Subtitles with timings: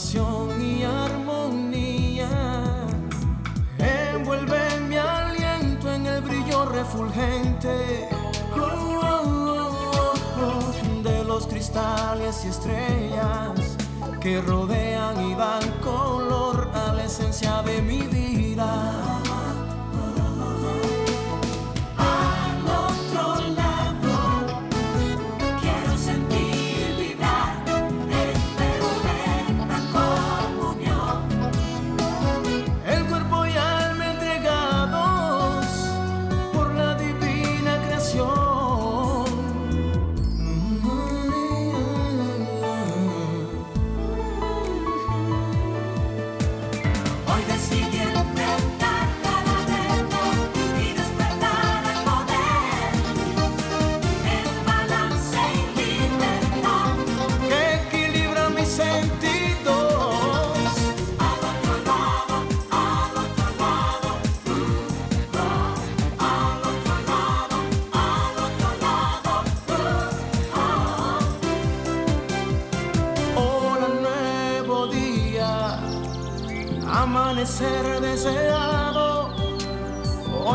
[0.00, 0.79] pasión y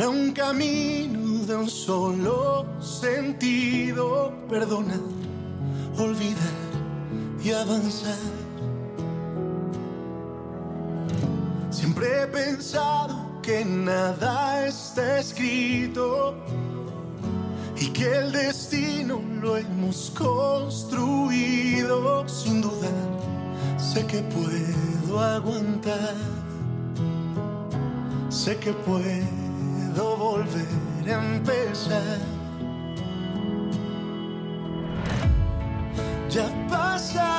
[0.00, 4.32] habrá un camino de un solo sentido.
[4.48, 4.98] Perdonar,
[5.98, 6.54] olvidar
[7.44, 8.16] y avanzar.
[11.70, 16.34] Siempre he pensado que nada está escrito
[17.78, 21.08] y que el destino lo hemos construido
[22.28, 22.90] sin dudar
[23.78, 26.14] Sé que puedo aguantar,
[28.28, 29.49] sé que puedo
[29.94, 30.66] volver
[31.06, 32.18] a empezar.
[36.28, 37.29] Ya pasará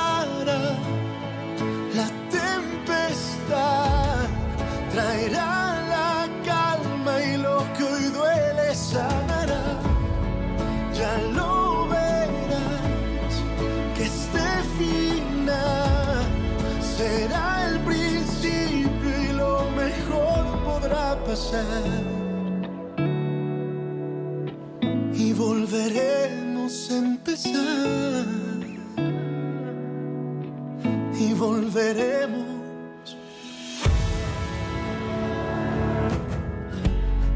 [31.72, 32.44] volveremos.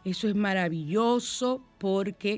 [0.03, 2.37] Eso es maravilloso porque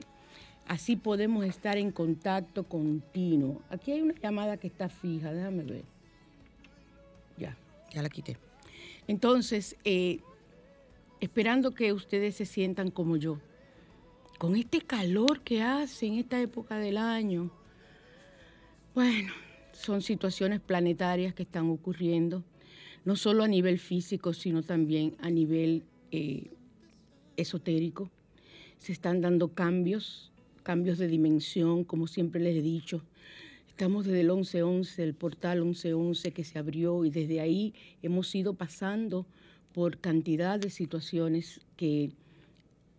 [0.67, 3.61] así podemos estar en contacto continuo.
[3.69, 5.83] Aquí hay una llamada que está fija, déjame ver.
[7.37, 7.57] Ya,
[7.93, 8.37] ya la quité.
[9.07, 10.21] Entonces, eh,
[11.19, 13.39] esperando que ustedes se sientan como yo,
[14.37, 17.51] con este calor que hace en esta época del año.
[18.93, 19.33] Bueno,
[19.73, 22.43] son situaciones planetarias que están ocurriendo,
[23.05, 26.51] no solo a nivel físico, sino también a nivel eh,
[27.35, 28.09] esotérico.
[28.77, 30.31] Se están dando cambios,
[30.61, 33.01] cambios de dimensión, como siempre les he dicho.
[33.69, 38.55] Estamos desde el 1111, el portal 1111 que se abrió y desde ahí hemos ido
[38.55, 39.25] pasando
[39.77, 42.11] por cantidad de situaciones que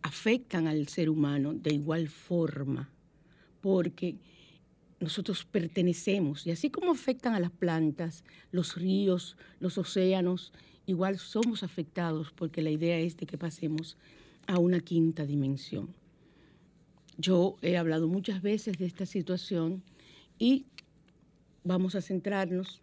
[0.01, 2.89] afectan al ser humano de igual forma,
[3.61, 4.15] porque
[5.01, 8.23] nosotros pertenecemos, y así como afectan a las plantas,
[8.53, 10.53] los ríos, los océanos,
[10.87, 13.97] igual somos afectados porque la idea es de que pasemos
[14.47, 15.89] a una quinta dimensión.
[17.17, 19.83] Yo he hablado muchas veces de esta situación
[20.39, 20.67] y
[21.65, 22.81] vamos a centrarnos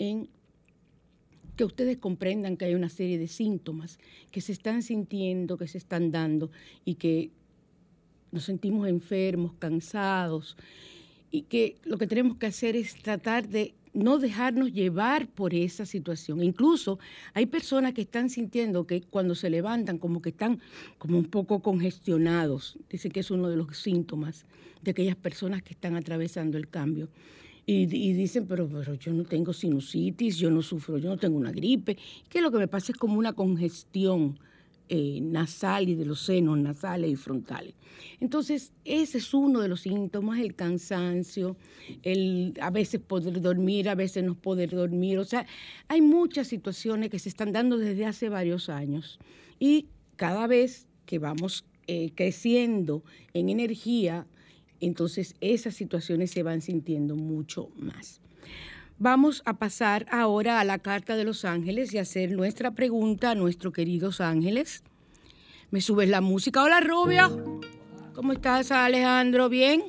[0.00, 0.28] en
[1.58, 3.98] que ustedes comprendan que hay una serie de síntomas
[4.30, 6.52] que se están sintiendo, que se están dando
[6.84, 7.32] y que
[8.30, 10.56] nos sentimos enfermos, cansados
[11.32, 15.84] y que lo que tenemos que hacer es tratar de no dejarnos llevar por esa
[15.84, 16.44] situación.
[16.44, 17.00] Incluso
[17.34, 20.60] hay personas que están sintiendo que cuando se levantan como que están
[20.98, 22.78] como un poco congestionados.
[22.88, 24.46] Dice que es uno de los síntomas
[24.82, 27.08] de aquellas personas que están atravesando el cambio.
[27.70, 31.98] Y, dicen, pero, yo no tengo sinusitis, yo no sufro, yo no tengo una gripe,
[32.30, 34.38] que lo que me pasa es como una congestión
[34.88, 37.74] eh, nasal y de los senos nasales y frontales.
[38.20, 41.58] Entonces, ese es uno de los síntomas, el cansancio,
[42.04, 45.18] el a veces poder dormir, a veces no poder dormir.
[45.18, 45.44] O sea,
[45.88, 49.18] hay muchas situaciones que se están dando desde hace varios años.
[49.60, 53.04] Y cada vez que vamos eh, creciendo
[53.34, 54.26] en energía,
[54.80, 58.20] entonces esas situaciones se van sintiendo mucho más.
[58.98, 63.34] Vamos a pasar ahora a la carta de los ángeles y hacer nuestra pregunta a
[63.34, 64.82] nuestros queridos ángeles.
[65.70, 66.64] ¿Me subes la música?
[66.64, 67.30] Hola Rubia.
[68.14, 69.48] ¿Cómo estás Alejandro?
[69.48, 69.84] ¿Bien?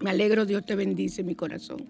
[0.00, 1.84] Me alegro, Dios te bendice mi corazón.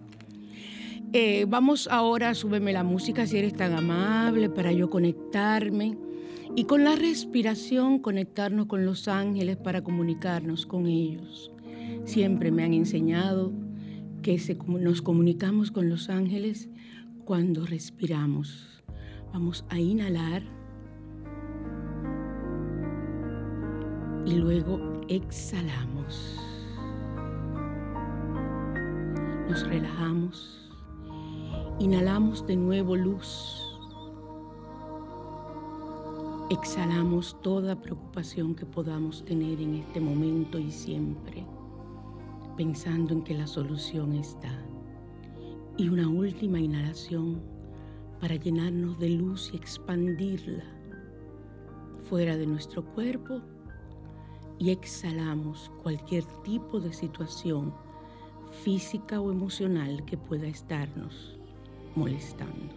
[1.13, 5.99] Eh, vamos ahora, súbeme la música si eres tan amable para yo conectarme
[6.55, 11.51] y con la respiración conectarnos con los ángeles para comunicarnos con ellos.
[12.05, 13.53] Siempre me han enseñado
[14.23, 16.69] que nos comunicamos con los ángeles
[17.25, 18.83] cuando respiramos.
[19.33, 20.43] Vamos a inhalar
[24.27, 26.37] y luego exhalamos.
[29.49, 30.71] Nos relajamos.
[31.79, 33.79] Inhalamos de nuevo luz.
[36.51, 41.47] Exhalamos toda preocupación que podamos tener en este momento y siempre
[42.61, 44.53] pensando en que la solución está.
[45.79, 47.41] Y una última inhalación
[48.21, 50.65] para llenarnos de luz y expandirla
[52.11, 53.41] fuera de nuestro cuerpo
[54.59, 57.73] y exhalamos cualquier tipo de situación
[58.63, 61.39] física o emocional que pueda estarnos
[61.97, 62.75] molestando.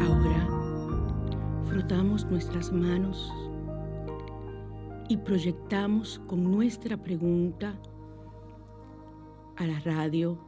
[0.00, 0.48] Ahora
[1.64, 3.32] frotamos nuestras manos
[5.08, 7.78] y proyectamos con nuestra pregunta
[9.56, 10.38] a la radio,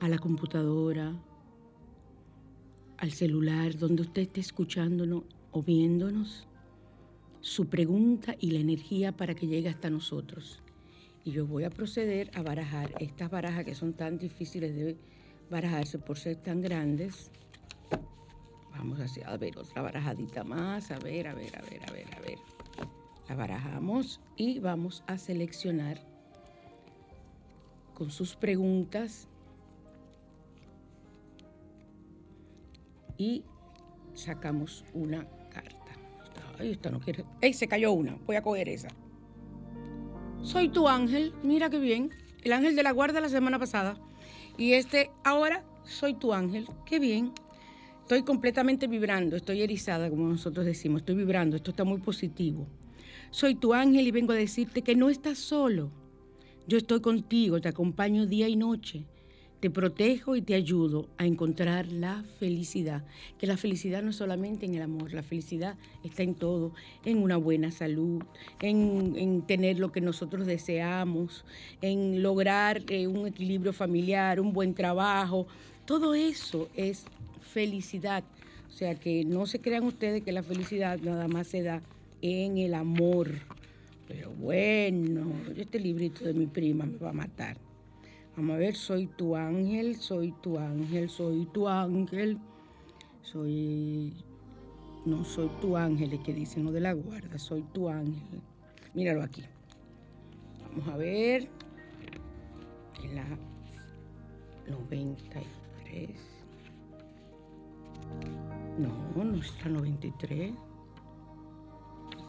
[0.00, 1.14] a la computadora,
[2.98, 6.46] al celular, donde usted esté escuchándonos o viéndonos,
[7.40, 10.60] su pregunta y la energía para que llegue hasta nosotros.
[11.24, 14.96] Y yo voy a proceder a barajar estas barajas que son tan difíciles de
[15.50, 17.30] barajarse por ser tan grandes.
[18.70, 22.14] Vamos a, a ver otra barajadita más, a ver, a ver, a ver, a ver,
[22.14, 22.61] a ver.
[23.34, 26.00] Barajamos y vamos a seleccionar
[27.94, 29.28] con sus preguntas
[33.16, 33.44] y
[34.14, 35.92] sacamos una carta.
[36.58, 37.24] Ay, esta no quiere.
[37.40, 37.52] ¡Ey!
[37.52, 38.16] Se cayó una.
[38.26, 38.88] Voy a coger esa.
[40.42, 41.34] Soy tu ángel.
[41.42, 42.10] Mira qué bien.
[42.42, 43.96] El ángel de la guarda la semana pasada.
[44.58, 46.66] Y este ahora soy tu ángel.
[46.84, 47.32] Qué bien.
[48.00, 49.36] Estoy completamente vibrando.
[49.36, 51.02] Estoy erizada, como nosotros decimos.
[51.02, 51.56] Estoy vibrando.
[51.56, 52.66] Esto está muy positivo.
[53.32, 55.90] Soy tu ángel y vengo a decirte que no estás solo.
[56.68, 59.06] Yo estoy contigo, te acompaño día y noche.
[59.58, 63.06] Te protejo y te ayudo a encontrar la felicidad.
[63.38, 66.74] Que la felicidad no es solamente en el amor, la felicidad está en todo,
[67.06, 68.22] en una buena salud,
[68.60, 71.46] en, tener lo que nosotros deseamos,
[71.80, 75.46] en lograr eh, un equilibrio familiar, un buen trabajo.
[75.86, 77.06] Todo eso es
[77.40, 78.24] felicidad.
[78.68, 81.80] O sea que no se crean ustedes que la felicidad nada más se da
[82.22, 83.28] en el amor.
[84.08, 87.56] Pero bueno, este librito de mi prima me va a matar.
[88.36, 92.38] Vamos a ver, soy tu ángel, soy tu ángel, soy tu ángel.
[93.22, 94.14] Soy.
[95.04, 98.40] No soy tu ángel, es que dicen lo de la guarda, soy tu ángel.
[98.94, 99.42] Míralo aquí.
[100.70, 101.48] Vamos a ver.
[103.02, 103.26] En la
[104.68, 106.08] 93.
[108.78, 110.52] No, no está 93.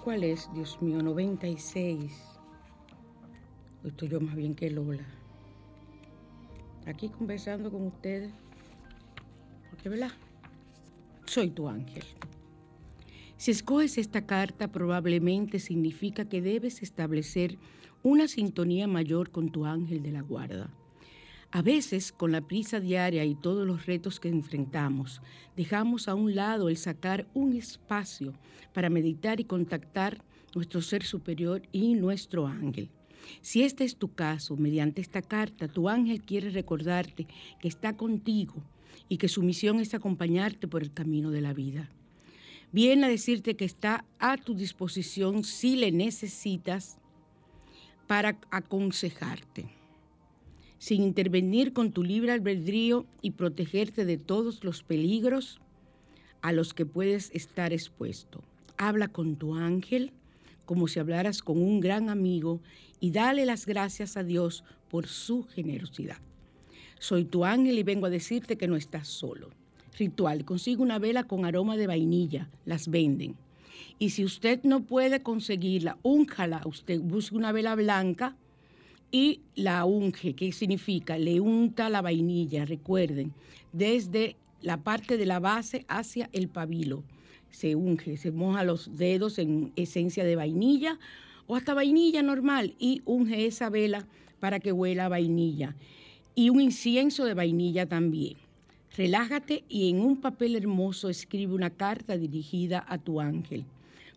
[0.03, 1.01] ¿Cuál es, Dios mío?
[1.01, 2.11] 96.
[3.85, 5.05] Estoy yo más bien que Lola.
[6.85, 8.33] Aquí conversando con ustedes.
[9.69, 10.11] Porque, ¿verdad?
[11.25, 12.03] Soy tu ángel.
[13.37, 17.57] Si escoges esta carta, probablemente significa que debes establecer
[18.03, 20.69] una sintonía mayor con tu ángel de la guarda.
[21.55, 25.21] A veces, con la prisa diaria y todos los retos que enfrentamos,
[25.55, 28.33] dejamos a un lado el sacar un espacio
[28.73, 30.23] para meditar y contactar
[30.55, 32.89] nuestro ser superior y nuestro ángel.
[33.41, 37.27] Si este es tu caso, mediante esta carta, tu ángel quiere recordarte
[37.61, 38.55] que está contigo
[39.07, 41.87] y que su misión es acompañarte por el camino de la vida.
[42.71, 46.97] Viene a decirte que está a tu disposición si le necesitas
[48.07, 49.82] para aconsejarte
[50.83, 55.61] sin intervenir con tu libre albedrío y protegerte de todos los peligros
[56.41, 58.41] a los que puedes estar expuesto.
[58.77, 60.11] Habla con tu ángel
[60.65, 62.59] como si hablaras con un gran amigo
[62.99, 66.17] y dale las gracias a Dios por su generosidad.
[66.99, 69.51] Soy tu ángel y vengo a decirte que no estás solo.
[69.97, 73.37] Ritual, consigue una vela con aroma de vainilla, las venden.
[73.99, 78.35] Y si usted no puede conseguirla, únjala, usted busque una vela blanca
[79.13, 81.19] y la unge, ¿qué significa?
[81.19, 83.31] Le unta la vainilla, recuerden,
[83.71, 87.03] desde la parte de la base hacia el pabilo.
[87.51, 90.97] Se unge, se moja los dedos en esencia de vainilla
[91.45, 94.07] o hasta vainilla normal y unge esa vela
[94.39, 95.75] para que huela vainilla.
[96.33, 98.37] Y un incienso de vainilla también.
[98.97, 103.63] Relájate y en un papel hermoso escribe una carta dirigida a tu ángel.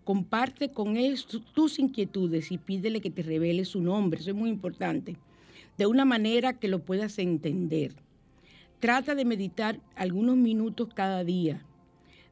[0.07, 1.19] Comparte con él
[1.53, 5.17] tus inquietudes y pídele que te revele su nombre, eso es muy importante,
[5.77, 7.93] de una manera que lo puedas entender.
[8.79, 11.61] Trata de meditar algunos minutos cada día.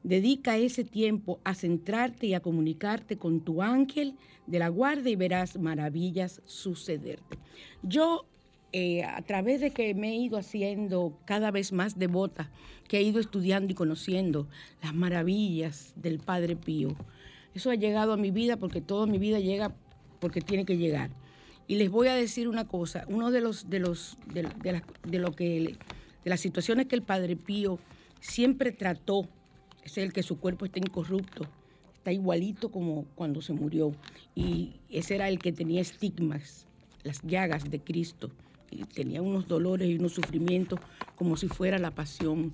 [0.05, 4.15] Dedica ese tiempo a centrarte y a comunicarte con tu ángel
[4.47, 7.39] de la guarda y verás maravillas sucederte.
[7.83, 8.25] Yo,
[8.71, 12.53] eh, a través de que me he ido haciendo cada vez más devota,
[12.87, 14.47] que he ido estudiando y conociendo
[14.81, 16.95] las maravillas del Padre Pío,
[17.55, 19.75] eso ha llegado a mi vida porque toda mi vida llega
[20.21, 21.11] porque tiene que llegar.
[21.67, 25.77] Y les voy a decir una cosa, uno de los de los de, lo que
[26.25, 27.79] de las situaciones que el Padre Pío
[28.21, 29.29] siempre trató
[29.83, 31.47] es el que su cuerpo está incorrupto,
[31.97, 33.93] está igualito como cuando se murió
[34.35, 36.67] y ese era el que tenía estigmas,
[37.03, 38.31] las llagas de Cristo
[38.71, 40.81] y tenía unos dolores y unos sufrimientos
[41.17, 42.53] como si fuera la pasión.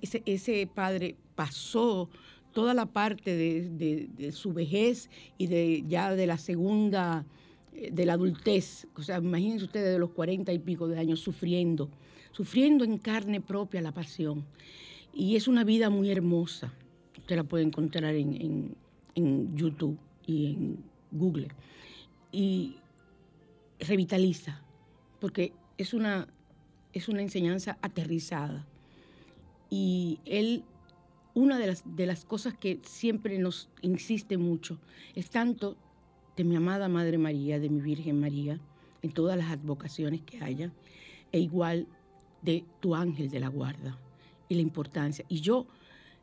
[0.00, 2.10] Ese padre pasó
[2.58, 7.24] toda la parte de, su vejez y de ya de la segunda,
[7.72, 8.88] eh, de la adultez.
[8.96, 11.88] O sea, imagínense ustedes de los cuarenta y pico de años sufriendo,
[12.32, 14.44] sufriendo en carne propia la pasión.
[15.14, 16.72] Y es una vida muy hermosa.
[17.16, 18.74] Usted la puede encontrar en,
[19.14, 19.96] en YouTube
[20.26, 20.78] y en
[21.12, 21.50] Google.
[22.32, 22.74] Y
[23.78, 24.60] revitaliza,
[25.20, 26.26] porque es una,
[26.92, 28.66] es una enseñanza aterrizada.
[29.70, 30.64] Y él
[31.38, 34.78] una de las, de las cosas que siempre nos insiste mucho
[35.14, 35.76] es tanto
[36.36, 38.60] de mi amada Madre María, de mi Virgen María,
[39.02, 40.72] en todas las advocaciones que haya,
[41.30, 41.86] e igual
[42.42, 43.96] de tu ángel de la guarda
[44.48, 45.24] y la importancia.
[45.28, 45.66] Y yo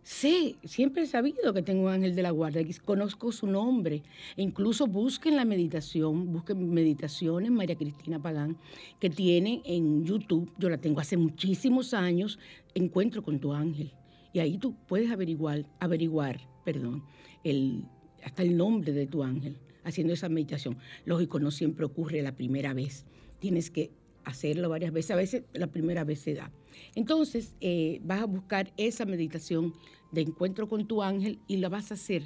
[0.04, 4.04] sé, siempre he sabido que tengo un ángel de la guarda, y conozco su nombre,
[4.36, 8.58] e incluso busquen la meditación, busquen meditaciones María Cristina Pagán,
[9.00, 12.38] que tiene en YouTube, yo la tengo hace muchísimos años,
[12.74, 13.94] Encuentro con tu ángel.
[14.36, 17.06] Y ahí tú puedes averiguar, averiguar perdón,
[18.22, 20.78] hasta el nombre de tu ángel haciendo esa meditación.
[21.06, 23.06] Lógico, no siempre ocurre la primera vez.
[23.40, 23.92] Tienes que
[24.26, 25.12] hacerlo varias veces.
[25.12, 26.52] A veces la primera vez se da.
[26.96, 29.74] Entonces, eh, vas a buscar esa meditación
[30.12, 32.24] de encuentro con tu ángel y la vas a hacer.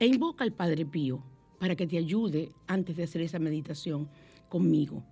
[0.00, 1.24] E invoca al Padre Pío
[1.58, 4.10] para que te ayude antes de hacer esa meditación
[4.50, 5.02] conmigo.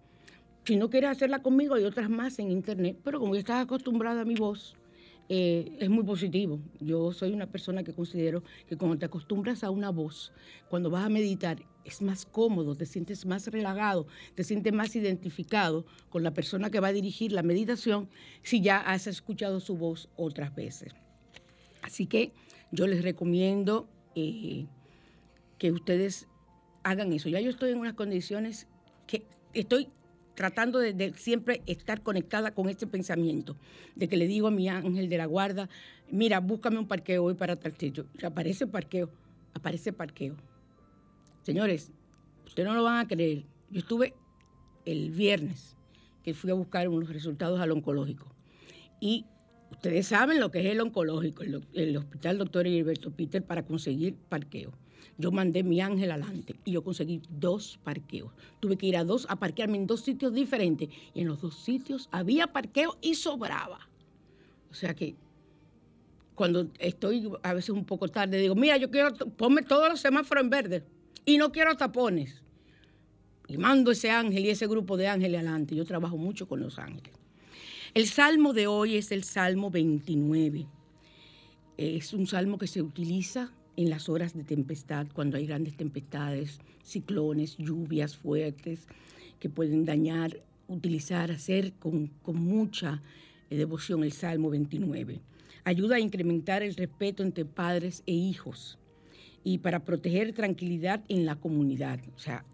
[0.64, 4.20] Si no quieres hacerla conmigo, hay otras más en internet, pero como ya estás acostumbrada
[4.20, 4.76] a mi voz,
[5.28, 6.61] eh, es muy positivo.
[6.80, 10.33] Yo soy una persona que considero que cuando te acostumbras a una voz,
[10.68, 15.85] cuando vas a meditar, es más cómodo, te sientes más relajado, te sientes más identificado
[16.11, 18.09] con la persona que va a dirigir la meditación
[18.42, 20.92] si ya has escuchado su voz otras veces.
[21.83, 22.33] Así que
[22.71, 24.66] yo les recomiendo eh,
[25.59, 26.28] que ustedes
[26.83, 27.28] hagan eso.
[27.28, 28.68] Ya yo estoy en unas condiciones
[29.06, 29.88] que estoy
[30.36, 33.56] tratando de, siempre estar conectada con este pensamiento,
[33.96, 35.68] de que le digo a mi ángel de la guarda,
[36.10, 38.06] mira, búscame un parqueo hoy para tal sitio.
[38.22, 39.10] Aparece parqueo,
[39.54, 40.36] aparece parqueo.
[41.42, 41.90] Señores,
[42.46, 43.44] ustedes no lo van a creer.
[43.70, 44.14] Yo estuve
[44.84, 45.76] el viernes
[46.22, 48.26] que fui a buscar unos resultados al oncológico.
[49.00, 49.24] Y
[49.70, 54.16] ustedes saben lo que es el oncológico, el, el Hospital Doctor Gilberto Peter para conseguir
[54.28, 54.72] parqueo.
[55.18, 58.32] Yo mandé mi ángel adelante y yo conseguí dos parqueos.
[58.60, 61.54] Tuve que ir a dos a parquearme en dos sitios diferentes y en los dos
[61.56, 63.88] sitios había parqueo y sobraba.
[64.70, 65.16] O sea que
[66.34, 70.44] cuando estoy a veces un poco tarde digo, mira, yo quiero, ponme todos los semáforos
[70.44, 70.84] en verde
[71.25, 72.42] y no quiero tapones.
[73.48, 75.75] Y mando ese ángel y ese grupo de ángeles adelante.
[75.75, 77.14] Yo trabajo mucho con los ángeles.
[77.94, 80.66] El salmo de hoy es el Salmo 29.
[81.78, 86.61] Es un salmo que se utiliza en las horas de tempestad, cuando hay grandes tempestades,
[86.83, 88.87] ciclones, lluvias fuertes
[89.38, 93.02] que pueden dañar, utilizar, hacer con, mucha
[93.50, 95.21] eh, devoción el Salmo 29.
[95.64, 98.78] Ayuda a incrementar el respeto entre padres e hijos
[99.45, 102.00] y para proteger tranquilidad en la comunidad.
[102.16, 102.45] O sea,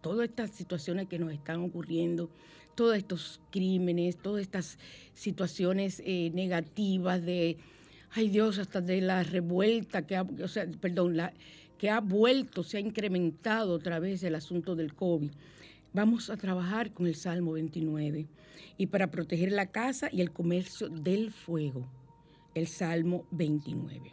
[0.00, 2.30] todas estas situaciones que nos están ocurriendo,
[2.74, 4.78] todos estos crímenes, todas estas
[5.14, 7.56] situaciones eh, negativas de
[8.16, 11.34] ay Dios, hasta de la revuelta que ha, o sea, perdón, la,
[11.76, 15.30] que ha vuelto, se ha incrementado otra vez el asunto del COVID.
[15.92, 18.26] Vamos a trabajar con el Salmo 29
[18.78, 21.86] y para proteger la casa y el comercio del fuego,
[22.54, 24.12] el Salmo 29.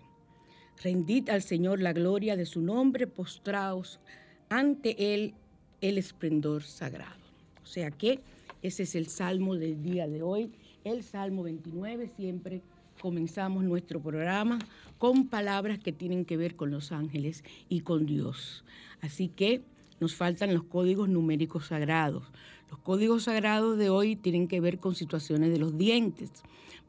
[0.83, 4.01] Rendid al Señor la gloria de su nombre, postraos
[4.49, 5.33] ante Él
[5.79, 7.23] el esplendor sagrado.
[7.63, 8.19] O sea que
[8.61, 10.51] ese es el Salmo del día de hoy,
[10.83, 12.61] el Salmo 29, siempre
[13.03, 14.59] comenzamos nuestro programa
[14.97, 18.63] con palabras que tienen que ver con los ángeles y con Dios.
[19.01, 19.61] Así que
[19.99, 22.23] nos faltan los códigos numéricos sagrados.
[22.71, 26.31] Los códigos sagrados de hoy tienen que ver con situaciones de los dientes.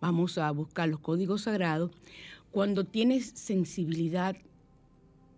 [0.01, 1.91] Vamos a buscar los códigos sagrados.
[2.53, 4.37] Cuando tienes sensibilidad,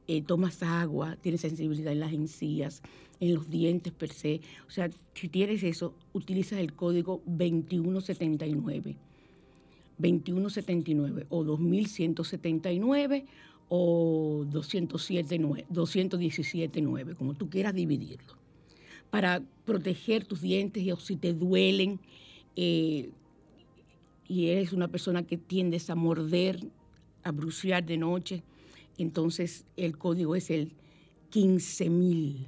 [0.08, 2.82] eh, tomas agua, tienes sensibilidad en las encías,
[3.18, 4.42] en los dientes per se.
[4.68, 9.06] O sea, si tienes eso, utilizas el código 2179.
[9.98, 13.26] 2179 o 2179
[13.68, 18.37] o 217.9, como tú quieras dividirlo,
[19.11, 21.98] para proteger tus dientes y o si te duelen
[22.54, 23.11] eh,
[24.28, 26.61] y eres una persona que tiendes a morder,
[27.22, 28.42] a bruciar de noche,
[28.98, 30.72] entonces el código es el
[31.32, 32.46] 15.000.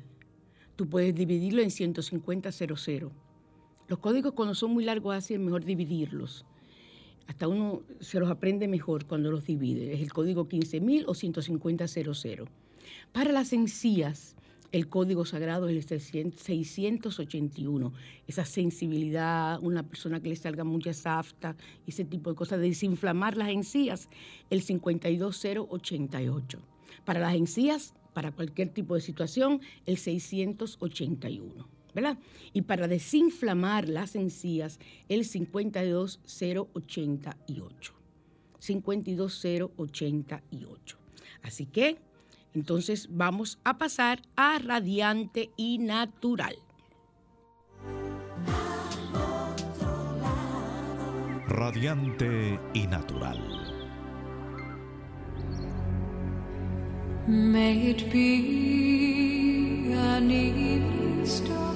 [0.76, 3.10] Tú puedes dividirlo en 150.00.
[3.88, 6.44] Los códigos cuando son muy largos así es mejor dividirlos
[7.28, 9.92] hasta uno se los aprende mejor cuando los divide.
[9.92, 12.48] Es el código 15.000 o 150.00.
[13.12, 14.34] Para las encías,
[14.72, 17.92] el código sagrado es el 681.
[18.26, 21.54] Esa sensibilidad, una persona que le salga mucha safta,
[21.86, 24.08] ese tipo de cosas, de desinflamar las encías,
[24.48, 26.58] el 52088.
[27.04, 31.77] Para las encías, para cualquier tipo de situación, el 681.
[32.52, 37.94] Y para desinflamar las encías, el 52088.
[38.58, 40.98] 52088.
[41.42, 41.98] Así que,
[42.54, 46.56] entonces vamos a pasar a radiante y natural.
[51.46, 53.40] Radiante y natural.
[57.26, 61.67] May it be an evening star.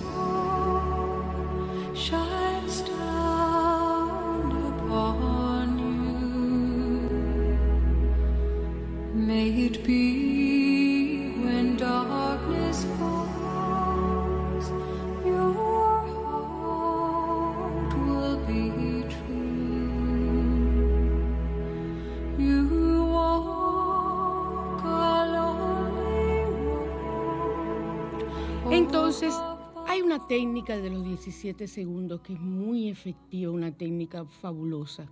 [31.25, 35.07] 17 segundos que es muy efectiva, una técnica fabulosa.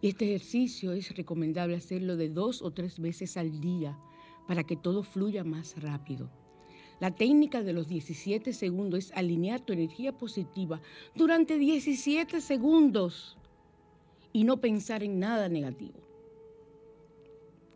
[0.00, 3.96] Y este ejercicio es recomendable hacerlo de dos o tres veces al día
[4.48, 6.28] para que todo fluya más rápido.
[6.98, 10.80] La técnica de los 17 segundos es alinear tu energía positiva
[11.14, 13.38] durante 17 segundos
[14.32, 16.00] y no pensar en nada negativo.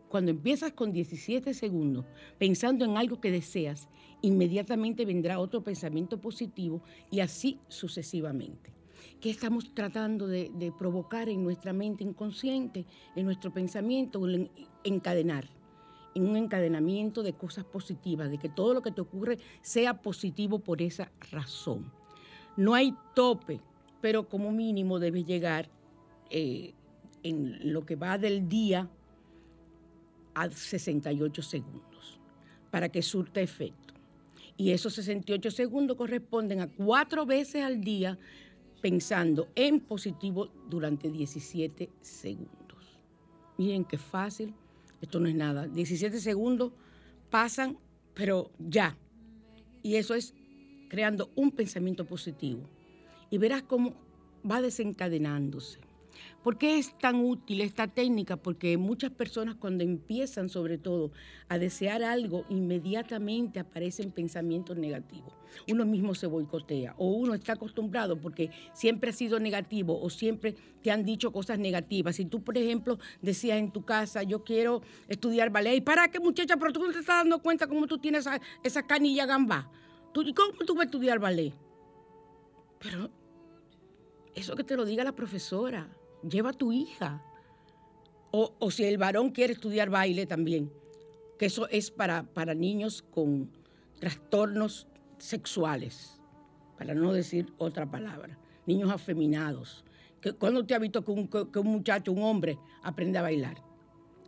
[0.09, 2.03] Cuando empiezas con 17 segundos
[2.37, 3.87] pensando en algo que deseas
[4.23, 6.81] inmediatamente vendrá otro pensamiento positivo
[7.11, 8.73] y así sucesivamente.
[9.19, 14.21] ¿Qué estamos tratando de, provocar en nuestra mente inconsciente, en nuestro pensamiento?
[14.83, 15.45] Encadenar,
[16.15, 20.59] en un encadenamiento de cosas positivas, de que todo lo que te ocurre sea positivo
[20.59, 21.91] por esa razón.
[22.55, 23.59] No hay tope,
[24.01, 25.69] pero como mínimo debes llegar
[26.29, 26.73] eh,
[27.23, 28.89] en lo que va del día
[30.33, 32.19] a 68 segundos
[32.71, 33.82] para que surta efecto.
[34.57, 38.17] Y esos 68 segundos corresponden a cuatro veces al día
[38.81, 42.99] pensando en positivo durante 17 segundos.
[43.57, 44.53] Miren qué fácil,
[45.01, 45.67] esto no es nada.
[45.67, 46.73] 17 segundos
[47.29, 47.77] pasan,
[48.13, 48.97] pero ya.
[49.81, 50.33] Y eso es
[50.89, 52.69] creando un pensamiento positivo.
[53.29, 53.95] Y verás cómo
[54.49, 55.79] va desencadenándose.
[56.43, 58.35] ¿Por qué es tan útil esta técnica?
[58.35, 61.11] Porque muchas personas cuando empiezan sobre todo
[61.47, 65.33] a desear algo, inmediatamente aparecen pensamientos negativos.
[65.69, 70.55] Uno mismo se boicotea o uno está acostumbrado porque siempre ha sido negativo o siempre
[70.81, 72.17] te han dicho cosas negativas.
[72.17, 76.19] Si tú, por ejemplo, decías en tu casa, yo quiero estudiar ballet, ¿y para qué
[76.19, 76.57] muchacha?
[76.57, 78.27] Pero tú no te estás dando cuenta cómo tú tienes
[78.63, 79.71] esa, canilla gamba.
[80.13, 81.53] ¿Tú, ¿Cómo tú vas a estudiar ballet?
[82.79, 83.09] Pero
[84.35, 85.87] eso que te lo diga la profesora
[86.27, 87.21] lleva a tu hija.
[88.31, 90.71] O, si el varón quiere estudiar baile también,
[91.37, 93.51] que eso es para, para niños con
[93.99, 94.87] trastornos
[95.19, 96.19] sexuales,
[96.77, 99.85] para no decir otra palabra, niños afeminados.
[100.39, 103.57] ¿Cuándo te ha visto que un, que un muchacho, un hombre, aprende a bailar?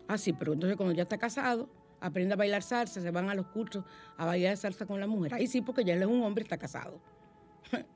[0.08, 1.68] Ah, sí, pero entonces cuando ya está casado,
[2.00, 3.84] aprende a bailar salsa, se van a los cursos
[4.18, 5.34] a bailar salsa con la mujer.
[5.34, 7.00] Ahí sí, porque ya es un hombre, está casado.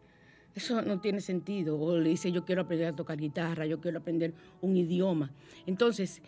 [0.60, 1.80] Eso no tiene sentido.
[1.80, 5.32] O le dice, yo quiero aprender a tocar guitarra, yo quiero aprender un idioma.
[5.66, 6.22] Entonces,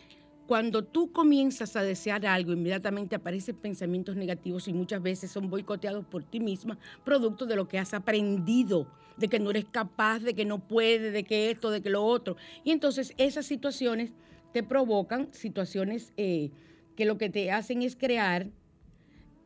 [0.47, 6.05] cuando tú comienzas a desear algo, inmediatamente aparecen pensamientos negativos y muchas veces son boicoteados
[6.05, 10.33] por ti misma, producto de lo que has aprendido, de que no eres capaz, de
[10.33, 12.37] que no puedes, de que esto, de que lo otro.
[12.63, 14.13] Y entonces esas situaciones
[14.53, 16.51] te provocan situaciones eh,
[16.95, 18.47] que lo que te hacen es crear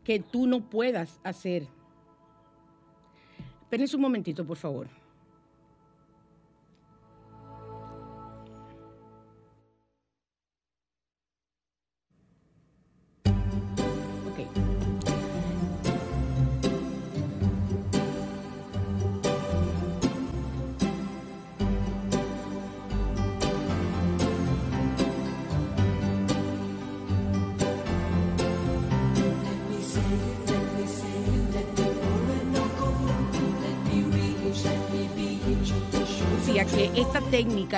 [0.03, 1.67] que tú no puedas hacer
[3.65, 4.87] Espérense un momentito, por favor.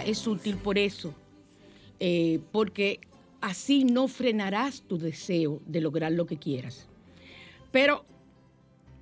[0.02, 1.14] Es útil por eso,
[2.00, 3.00] eh, porque
[3.42, 6.88] así no frenarás tu deseo de lograr lo que quieras.
[7.72, 8.06] Pero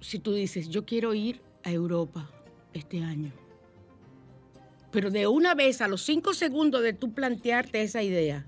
[0.02, 2.30] si tú dices, yo quiero ir a Europa
[2.74, 3.32] este año,
[4.92, 8.46] pero de una vez a los cinco segundos de tú plantearte esa idea,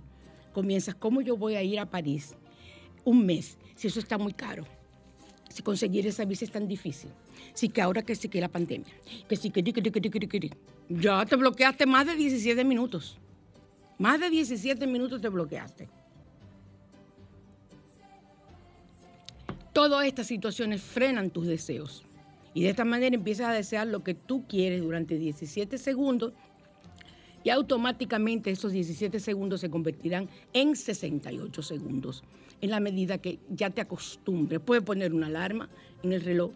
[0.53, 2.35] comienzas, ¿cómo yo voy a ir a París
[3.03, 3.57] un mes?
[3.75, 4.65] Si eso está muy caro,
[5.49, 7.09] si conseguir esa visa es tan difícil,
[7.53, 8.93] si que ahora que sí que la pandemia,
[9.27, 9.61] que sí que,
[10.89, 13.17] ya te bloqueaste más de 17 minutos.
[13.97, 15.89] Más de 17 minutos te bloqueaste.
[19.73, 22.03] Todas estas situaciones frenan tus deseos.
[22.53, 26.33] Y de esta manera empiezas a desear lo que tú quieres durante 17 segundos
[27.43, 32.23] y automáticamente esos 17 segundos se convertirán en 68 segundos,
[32.59, 34.59] en la medida que ya te acostumbres.
[34.59, 35.69] Puedes poner una alarma
[36.03, 36.51] en el reloj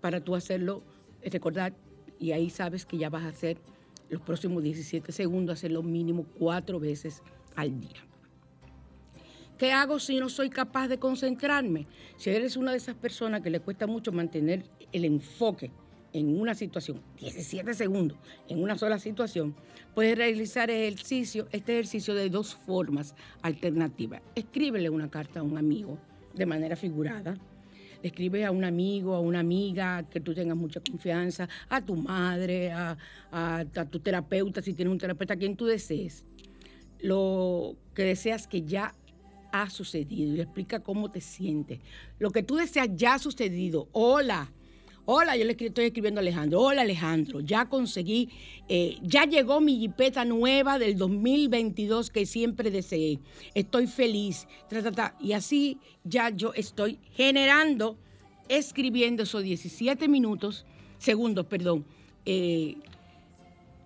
[0.00, 0.82] para tú hacerlo,
[1.24, 1.72] recordar,
[2.20, 3.58] y ahí sabes que ya vas a hacer
[4.08, 7.22] los próximos 17 segundos, hacerlo mínimo cuatro veces
[7.54, 8.06] al día.
[9.58, 11.86] ¿Qué hago si no soy capaz de concentrarme?
[12.16, 15.70] Si eres una de esas personas que le cuesta mucho mantener el enfoque
[16.12, 19.54] en una situación, 17 segundos en una sola situación,
[19.94, 24.20] puedes realizar ejercicio, este ejercicio de dos formas alternativas.
[24.34, 25.98] Escríbele una carta a un amigo
[26.34, 27.38] de manera figurada
[28.08, 32.72] escribe a un amigo, a una amiga que tú tengas mucha confianza, a tu madre,
[32.72, 32.96] a,
[33.90, 36.24] tu terapeuta, si tienes un terapeuta, a quien tú desees,
[37.00, 38.94] lo que deseas que ya
[39.52, 41.80] ha sucedido y explica cómo te sientes.
[42.18, 43.88] Lo que tú deseas ya ha sucedido.
[43.92, 44.50] Hola.
[45.08, 46.60] Hola, yo le estoy escribiendo a Alejandro.
[46.60, 48.28] Hola Alejandro, ya conseguí,
[48.68, 53.20] eh, ya llegó mi jipeta nueva del 2022 que siempre deseé.
[53.54, 54.48] Estoy feliz.
[55.20, 57.96] Y así ya yo estoy generando,
[58.48, 60.66] escribiendo esos 17 minutos,
[60.98, 61.84] segundos, perdón,
[62.24, 62.74] eh,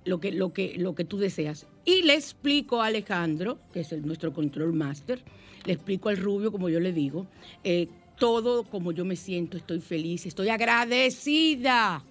[0.07, 1.67] lo, que, lo, que, lo que tú deseas.
[1.85, 5.23] Y le explico a Alejandro, que es nuestro control master,
[5.67, 7.27] le explico al rubio, como yo le digo,
[7.63, 7.89] eh,
[8.21, 12.05] todo como yo me siento, estoy feliz, estoy agradecida.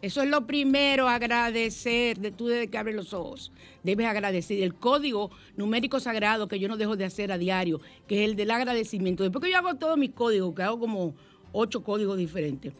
[0.00, 3.52] Eso es lo primero, agradecer, de tú desde que abres los ojos.
[3.82, 4.62] Debes agradecer.
[4.62, 8.36] El código numérico sagrado que yo no dejo de hacer a diario, que es el
[8.36, 9.22] del agradecimiento.
[9.22, 11.14] Después que yo hago todos mis códigos, que hago como
[11.52, 12.72] ocho códigos diferentes,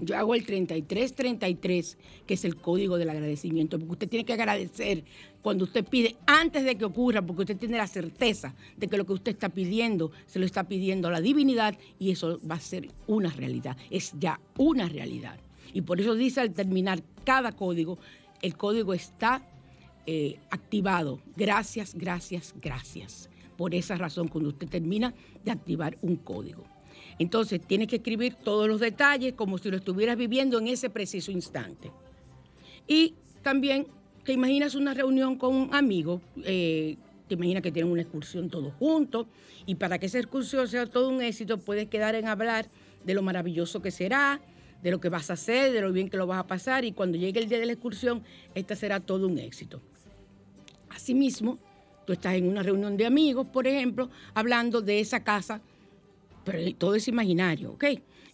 [0.00, 5.04] Yo hago el 3333, que es el código del agradecimiento, porque usted tiene que agradecer
[5.42, 9.04] cuando usted pide antes de que ocurra, porque usted tiene la certeza de que lo
[9.04, 12.60] que usted está pidiendo se lo está pidiendo a la divinidad y eso va a
[12.60, 15.38] ser una realidad, es ya una realidad.
[15.74, 17.98] Y por eso dice al terminar cada código,
[18.40, 19.42] el código está
[20.06, 21.20] eh, activado.
[21.36, 23.28] Gracias, gracias, gracias.
[23.56, 26.64] Por esa razón, cuando usted termina de activar un código.
[27.18, 31.30] Entonces, tiene que escribir todos los detalles como si lo estuvieras viviendo en ese preciso
[31.30, 31.90] instante.
[32.86, 33.86] Y también
[34.24, 36.96] te imaginas una reunión con un amigo, eh,
[37.28, 39.26] te imaginas que tienen una excursión todos juntos,
[39.66, 42.68] y para que esa excursión sea todo un éxito, puedes quedar en hablar
[43.04, 44.40] de lo maravilloso que será,
[44.82, 46.92] de lo que vas a hacer, de lo bien que lo vas a pasar, y
[46.92, 48.22] cuando llegue el día de la excursión,
[48.54, 49.80] esta será todo un éxito.
[50.90, 51.58] Asimismo,
[52.06, 55.60] tú estás en una reunión de amigos, por ejemplo, hablando de esa casa,
[56.44, 57.84] pero todo es imaginario, ¿ok?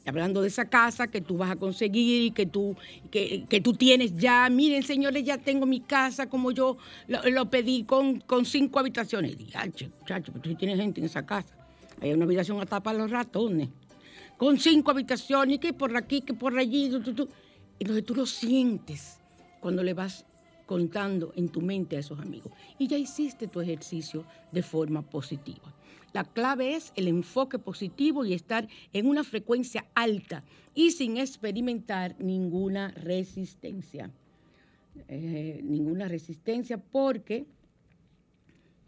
[0.07, 2.75] Hablando de esa casa que tú vas a conseguir y que tú,
[3.11, 4.49] que, tú tienes ya.
[4.49, 9.37] Miren, señores, ya tengo mi casa como yo lo, pedí con, con, cinco habitaciones.
[9.37, 11.55] Diache, muchacho, pero tú tienes gente en esa casa.
[12.01, 13.69] Hay una habitación hasta para los ratones.
[14.39, 16.89] Con cinco habitaciones, que por aquí, que por allí.
[16.89, 17.29] Tú,
[17.79, 19.21] Entonces tú lo sientes
[19.61, 20.25] cuando le vas
[20.65, 22.53] contando en tu mente a esos amigos.
[22.79, 25.75] Y ya hiciste tu ejercicio de forma positiva.
[26.19, 30.43] La clave es el enfoque positivo y estar en una frecuencia alta
[30.75, 34.11] y sin experimentar ninguna resistencia.
[35.07, 37.47] Eh, ninguna resistencia porque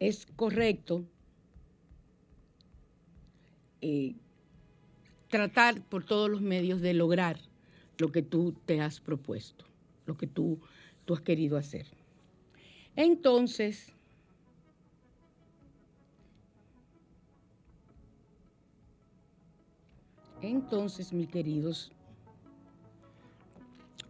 [0.00, 1.04] es correcto
[3.80, 4.16] eh,
[5.28, 7.38] tratar por todos los medios de lograr
[7.98, 9.64] lo que tú te has propuesto,
[10.04, 10.58] lo que tú
[11.04, 11.86] tú has querido hacer.
[12.96, 13.92] Entonces,
[20.42, 21.92] entonces, mis queridos,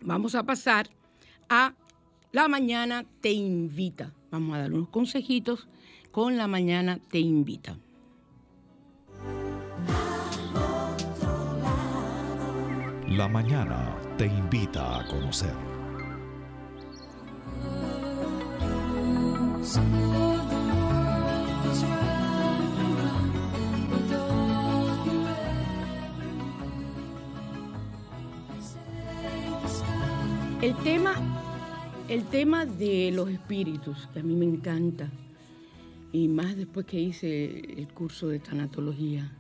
[0.01, 0.89] vamos a pasar
[1.49, 1.75] a
[2.33, 4.13] la mañana te invita.
[4.31, 5.69] Vamos a dar unos consejitos
[6.13, 7.77] con la mañana te invita.
[13.09, 15.80] La mañana te invita a conocer.
[30.83, 31.15] Tema,
[32.09, 35.11] el tema de los espíritus, que a mí me encanta,
[36.11, 39.31] y más después que hice el curso de tanatología,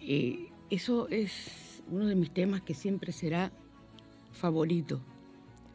[0.00, 3.52] eh, eso es uno de mis temas que siempre será
[4.32, 5.00] favorito.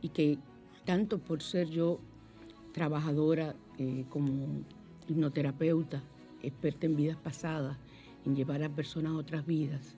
[0.01, 0.39] Y que
[0.83, 1.99] tanto por ser yo
[2.71, 4.63] trabajadora eh, como
[5.07, 6.01] hipnoterapeuta,
[6.41, 7.77] experta en vidas pasadas,
[8.25, 9.95] en llevar a personas a otras vidas,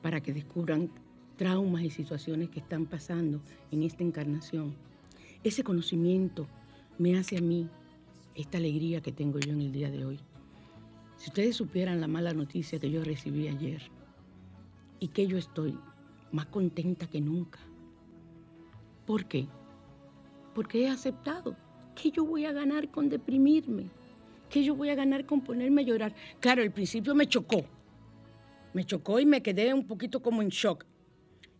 [0.00, 0.90] para que descubran
[1.36, 4.74] traumas y situaciones que están pasando en esta encarnación.
[5.42, 6.46] Ese conocimiento
[6.98, 7.68] me hace a mí
[8.34, 10.20] esta alegría que tengo yo en el día de hoy.
[11.16, 13.82] Si ustedes supieran la mala noticia que yo recibí ayer
[15.00, 15.78] y que yo estoy
[16.32, 17.60] más contenta que nunca.
[19.06, 19.46] ¿Por qué?
[20.54, 21.56] Porque he aceptado.
[21.94, 23.88] ¿Qué yo voy a ganar con deprimirme?
[24.50, 26.14] ¿Qué yo voy a ganar con ponerme a llorar?
[26.40, 27.64] Claro, al principio me chocó.
[28.72, 30.84] Me chocó y me quedé un poquito como en shock.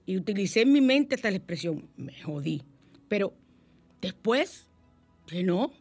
[0.07, 2.63] Y utilicé en mi mente esta expresión, me jodí.
[3.09, 3.33] Pero
[4.01, 4.67] después,
[5.27, 5.73] que no,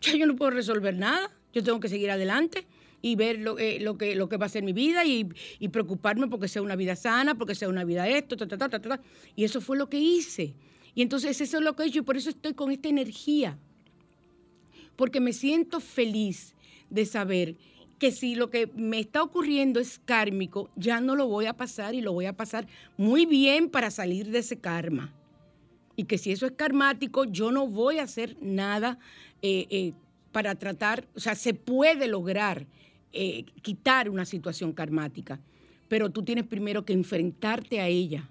[0.00, 1.30] ya yo no puedo resolver nada.
[1.52, 2.66] Yo tengo que seguir adelante
[3.02, 5.68] y ver lo, eh, lo, que, lo que va a ser mi vida y, y,
[5.68, 8.80] preocuparme porque sea una vida sana, porque sea una vida esto, ta, ta, ta, ta,
[8.80, 9.00] ta.
[9.36, 10.54] Y eso fue lo que hice.
[10.94, 13.58] Y entonces eso es lo que he hecho y por eso estoy con esta energía.
[14.96, 16.54] Porque me siento feliz
[16.90, 17.56] de saber
[18.00, 21.94] que si lo que me está ocurriendo es kármico, ya no lo voy a pasar
[21.94, 25.12] y lo voy a pasar muy bien para salir de ese karma.
[25.96, 28.98] Y que si eso es karmático, yo no voy a hacer nada
[29.42, 29.92] eh, eh,
[30.32, 32.66] para tratar, o sea, se puede lograr
[33.12, 35.38] eh, quitar una situación karmática,
[35.86, 38.30] pero tú tienes primero que enfrentarte a ella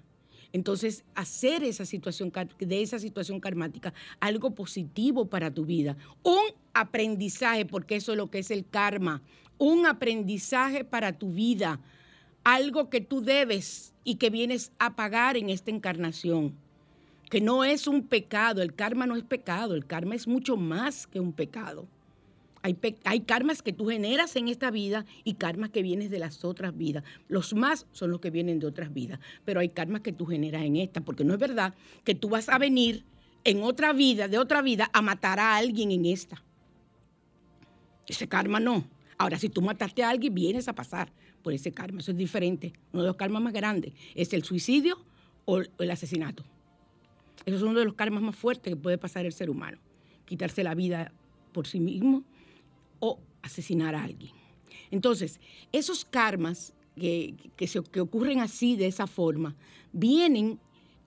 [0.52, 5.96] entonces, hacer esa situación, de esa situación karmática algo positivo para tu vida.
[6.22, 6.42] Un
[6.74, 9.22] aprendizaje, porque eso es lo que es el karma.
[9.60, 11.78] Un aprendizaje para tu vida.
[12.42, 16.56] Algo que tú debes y que vienes a pagar en esta encarnación.
[17.30, 18.62] Que no es un pecado.
[18.62, 19.74] El karma no es pecado.
[19.74, 21.86] El karma es mucho más que un pecado.
[22.62, 26.76] Hay, karmas que tú generas en esta vida y karmas que vienen de las otras
[26.76, 27.04] vidas.
[27.28, 30.62] Los más son los que vienen de otras vidas, pero hay karmas que tú generas
[30.62, 31.72] en esta, porque no es verdad
[32.04, 33.04] que tú vas a venir
[33.44, 36.42] en otra vida, de otra vida, a matar a alguien en esta.
[38.06, 38.84] Ese karma no.
[39.20, 42.00] Ahora, si tú mataste a alguien, vienes a pasar por ese karma.
[42.00, 42.72] Eso es diferente.
[42.94, 44.96] Uno de los karmas más grandes es el suicidio
[45.44, 46.42] o el asesinato.
[47.44, 49.76] Eso es uno de los karmas más fuertes que puede pasar el ser humano.
[50.24, 51.12] Quitarse la vida
[51.52, 52.24] por sí mismo
[52.98, 54.32] o asesinar a alguien.
[54.90, 55.38] Entonces,
[55.70, 59.54] esos karmas que, que, se- que ocurren así, de esa forma,
[59.92, 60.58] vienen,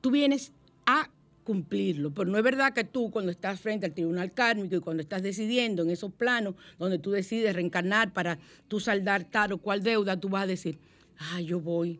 [0.02, 0.52] tú vienes
[0.86, 1.10] a
[1.44, 2.14] cumplirlo.
[2.14, 5.22] Pero no es verdad que tú cuando estás frente al tribunal kármico y cuando estás
[5.22, 10.20] decidiendo en esos planos donde tú decides reencarnar para tú saldar tal o cual deuda,
[10.20, 10.80] tú vas a decir,
[11.20, 12.00] ah, yo voy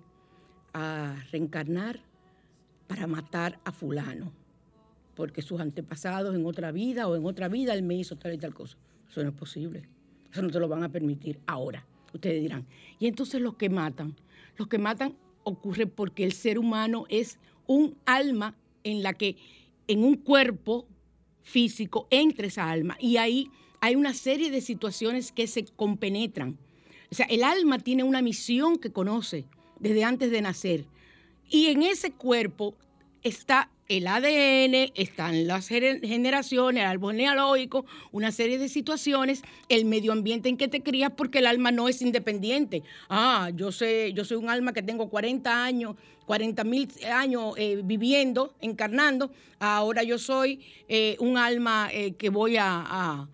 [0.74, 2.00] a reencarnar
[2.88, 4.32] para matar a fulano,
[5.16, 8.38] porque sus antepasados en otra vida o en otra vida él me hizo tal y
[8.38, 8.78] tal cosa.
[9.10, 9.88] Eso no es posible.
[10.32, 11.86] Eso no te lo van a permitir ahora.
[12.14, 12.66] Ustedes dirán.
[13.00, 14.16] Y entonces los que matan,
[14.58, 19.38] los que matan ocurre porque el ser humano es un alma en la que
[19.88, 20.88] en un cuerpo
[21.42, 23.50] físico entra esa alma y ahí
[23.82, 26.58] hay una serie de situaciones que se compenetran.
[27.12, 29.46] O sea, el alma tiene una misión que conoce
[29.80, 30.86] desde antes de nacer.
[31.50, 32.76] Y en ese cuerpo
[33.24, 39.86] está el ADN, están las gener- generaciones, el árbol genealógico, una serie de situaciones, el
[39.86, 42.84] medio ambiente en que te crías, porque el alma no es independiente.
[43.10, 47.82] Ah, yo sé, yo soy un alma que tengo 40 años, 40 mil años eh,
[47.84, 49.32] viviendo, encarnando.
[49.60, 53.30] Ahora yo soy eh, un alma eh, que voy a, a-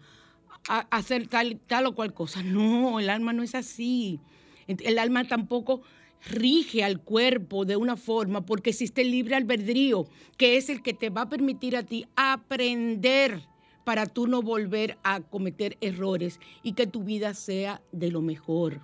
[0.92, 2.44] hacer tal, tal o cual cosa.
[2.44, 4.20] No, el alma no es así.
[4.68, 5.82] El alma tampoco
[6.28, 10.94] rige al cuerpo de una forma porque existe el libre albedrío, que es el que
[10.94, 13.42] te va a permitir a ti aprender
[13.84, 18.82] para tú no volver a cometer errores y que tu vida sea de lo mejor.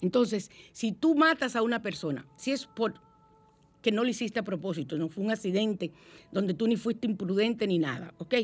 [0.00, 2.94] Entonces, si tú matas a una persona, si es por
[3.82, 5.92] que no lo hiciste a propósito, no fue un accidente
[6.32, 8.34] donde tú ni fuiste imprudente ni nada, ¿ok?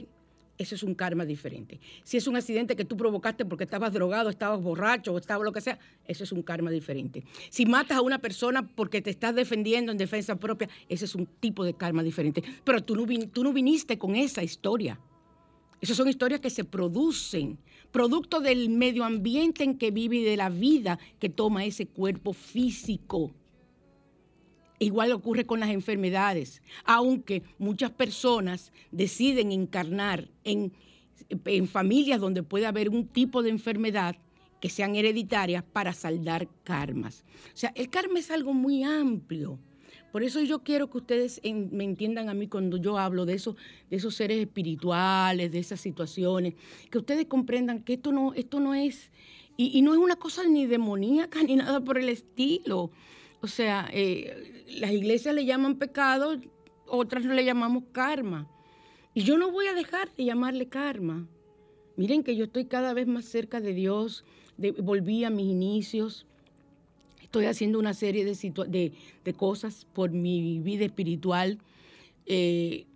[0.58, 1.80] Eso es un karma diferente.
[2.02, 5.52] Si es un accidente que tú provocaste porque estabas drogado, estabas borracho o estaba lo
[5.52, 7.24] que sea, eso es un karma diferente.
[7.50, 11.26] Si matas a una persona porque te estás defendiendo en defensa propia, ese es un
[11.26, 12.42] tipo de karma diferente.
[12.64, 14.98] Pero tú no, vin- tú no viniste con esa historia.
[15.78, 17.58] Esas son historias que se producen,
[17.92, 22.32] producto del medio ambiente en que vive y de la vida que toma ese cuerpo
[22.32, 23.30] físico.
[24.78, 30.72] Igual ocurre con las enfermedades, aunque muchas personas deciden encarnar en,
[31.66, 34.16] familias donde puede haber un tipo de enfermedad
[34.60, 37.24] que sean hereditarias para saldar karmas.
[37.54, 39.58] O sea, el karma es algo muy amplio.
[40.12, 43.36] Por eso yo quiero que ustedes me entiendan a mí cuando yo hablo de,
[43.90, 46.54] de esos seres espirituales, de esas situaciones,
[46.90, 49.10] que ustedes comprendan que esto no, esto no es,
[49.56, 52.90] y no es una cosa ni demoníaca ni nada por el estilo.
[53.40, 56.40] O sea, eh, las iglesias le llaman pecado,
[56.86, 58.48] otras le llamamos karma.
[59.14, 61.26] Y yo no voy a dejar de llamarle karma.
[61.96, 64.24] Miren que yo estoy cada vez más cerca de Dios,
[64.78, 66.26] volví a mis inicios.
[67.22, 68.92] Estoy haciendo una serie de,
[69.24, 71.58] de cosas por mi vida espiritual.
[72.26, 72.86] eh,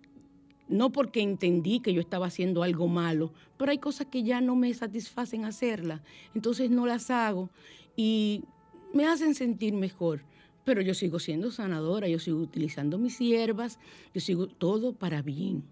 [0.71, 4.55] no porque entendí que yo estaba haciendo algo malo, pero hay cosas que ya no
[4.55, 6.01] me satisfacen hacerlas.
[6.33, 7.49] Entonces no las hago
[7.97, 8.45] y
[8.93, 10.21] me hacen sentir mejor.
[10.63, 13.79] Pero yo sigo siendo sanadora, yo sigo utilizando mis hierbas,
[14.13, 15.63] yo sigo todo para bien,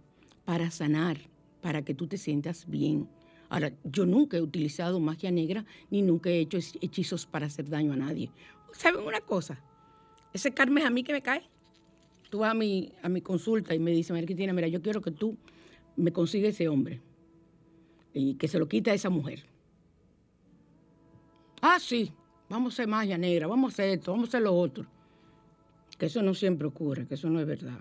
[0.46, 1.18] para sanar,
[1.62, 3.08] para que tú te sientas bien.
[3.50, 7.70] Ahora, yo nunca he utilizado magia negra ni nunca he hecho hech- hechizos para hacer
[7.70, 8.32] daño a nadie.
[8.74, 9.60] ¿Saben una cosa?
[10.34, 11.44] Ese karma es a mí que me cae.
[12.30, 15.02] Tú vas a mi, a mi consulta y me dices, María Cristina, mira, yo quiero
[15.02, 15.38] que tú
[15.96, 17.02] me consigas ese hombre
[18.14, 19.44] y que se lo quite a esa mujer.
[21.62, 22.14] Ah, sí,
[22.50, 24.86] vamos a hacer magia negra, vamos a hacer esto, vamos a hacer lo otro.
[25.98, 27.80] Que eso no siempre ocurre, que eso no es verdad.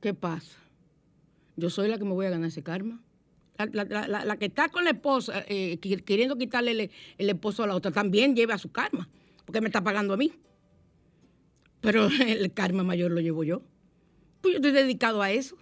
[0.00, 0.58] ¿Qué pasa?
[1.56, 3.00] Yo soy la que me voy a ganar ese karma.
[3.56, 7.62] La, la- la- la- que está con la esposa, eh, queriendo quitarle el, el esposo
[7.62, 9.08] a la otra, también lleva su karma,
[9.44, 10.32] porque me está pagando a mí.
[11.80, 13.62] Pero el karma mayor lo llevo yo.
[14.40, 15.56] Pues yo estoy dedicado a eso.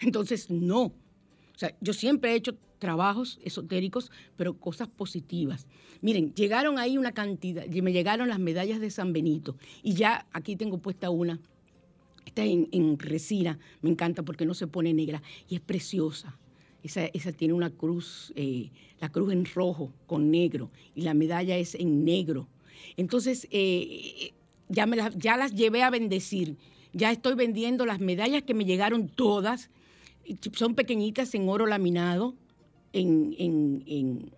[0.00, 0.82] Entonces, no.
[0.84, 5.66] O sea, yo siempre he hecho trabajos esotéricos, pero cosas positivas.
[6.00, 9.56] Miren, llegaron ahí una cantidad, me llegaron las medallas de San Benito.
[9.82, 11.40] Y ya aquí tengo puesta una.
[12.24, 16.38] Está en, en resina, me encanta porque no se pone negra y es preciosa.
[16.82, 18.70] Esa, esa tiene una cruz, eh,
[19.00, 22.48] la cruz en rojo con negro y la medalla es en negro.
[22.96, 24.32] Entonces, eh,
[24.68, 26.56] ya, me las, ya las llevé a bendecir.
[26.92, 29.70] Ya estoy vendiendo las medallas que me llegaron todas.
[30.52, 32.34] Son pequeñitas en oro laminado,
[32.92, 34.30] en, en- en-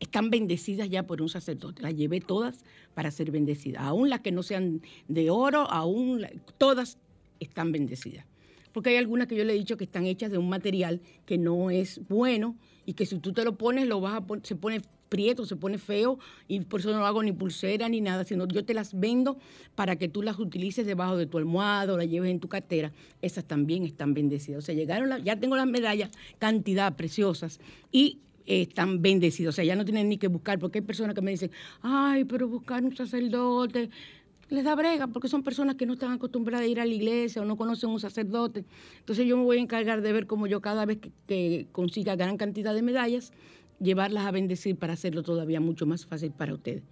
[0.00, 1.82] están bendecidas ya por un sacerdote.
[1.82, 2.64] Las llevé todas
[2.94, 3.82] para ser bendecidas.
[3.82, 6.24] Aún las que no sean de oro, aún
[6.56, 6.98] todas
[7.40, 8.24] están bendecidas.
[8.72, 11.36] porque hay algunas que yo le he dicho que están hechas de un material que
[11.38, 12.54] no es bueno
[12.88, 14.80] y que si tú te lo pones, lo vas a pon- se pone
[15.10, 16.18] prieto, se pone feo
[16.48, 19.36] y por eso no hago ni pulsera ni nada, sino yo te las vendo
[19.74, 22.90] para que tú las utilices debajo de tu almohada o las lleves en tu cartera.
[23.20, 24.64] Esas también están bendecidas.
[24.64, 27.60] O sea, llegaron, la- ya tengo las medallas, cantidad preciosas
[27.92, 29.52] y están bendecidas.
[29.52, 31.50] O sea, ya no tienen ni que buscar, porque hay personas que me dicen,
[31.82, 33.90] ay, pero buscar un sacerdote.
[34.50, 37.42] Les da brega porque son personas que no están acostumbradas a ir a la iglesia
[37.42, 38.64] o no conocen un sacerdote.
[39.00, 42.36] Entonces yo me voy a encargar de ver cómo yo cada vez que, consiga gran
[42.38, 43.32] cantidad de medallas,
[43.78, 46.82] llevarlas a bendecir para hacerlo todavía mucho más fácil para ustedes.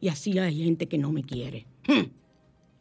[0.00, 1.66] Y así hay gente que no me quiere.
[1.86, 2.08] Hmm.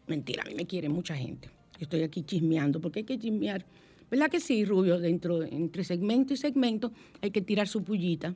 [0.07, 1.49] Mentira, a mí me quiere mucha gente.
[1.79, 3.65] Estoy aquí chismeando porque hay que chismear.
[4.09, 4.99] ¿Verdad que sí, Rubio?
[4.99, 8.35] Dentro, entre segmento y segmento hay que tirar su pullita.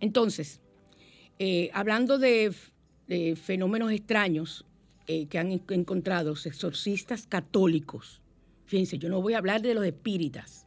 [0.00, 0.60] Entonces,
[1.38, 2.52] eh, hablando de,
[3.36, 4.64] fenómenos extraños
[5.06, 8.20] eh, que han en- encontrado los exorcistas católicos,
[8.66, 10.66] fíjense, yo no voy a hablar de los espíritas.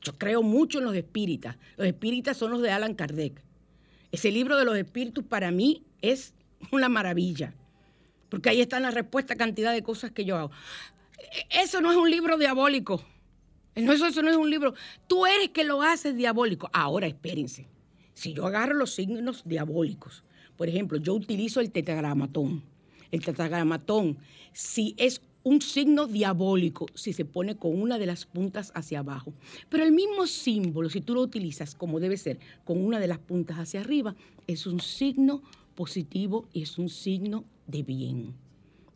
[0.00, 1.56] Yo creo mucho en los espíritas.
[1.76, 3.42] Los espíritas son los de Alan Kardec.
[4.12, 6.32] Ese libro de los espíritus para mí es
[6.70, 7.54] una maravilla,
[8.30, 10.50] porque ahí están la respuesta a cantidad de cosas que yo hago.
[11.18, 13.04] E- Eso no es un libro diabólico.
[13.74, 14.72] Eso, eso no es un libro.
[15.06, 16.70] Tú eres que lo haces diabólico.
[16.72, 17.66] Ahora, espérense.
[18.14, 20.24] Si yo agarro los signos diabólicos,
[20.56, 22.62] por ejemplo, yo utilizo el tetragramatón.
[23.10, 24.18] El tetragramatón,
[24.52, 29.32] si es un signo diabólico, si se pone con una de las puntas hacia abajo.
[29.68, 33.18] Pero el mismo símbolo, si tú lo utilizas como debe ser, con una de las
[33.18, 34.16] puntas hacia arriba,
[34.48, 35.42] es un signo
[35.76, 38.34] positivo y es un signo de bien.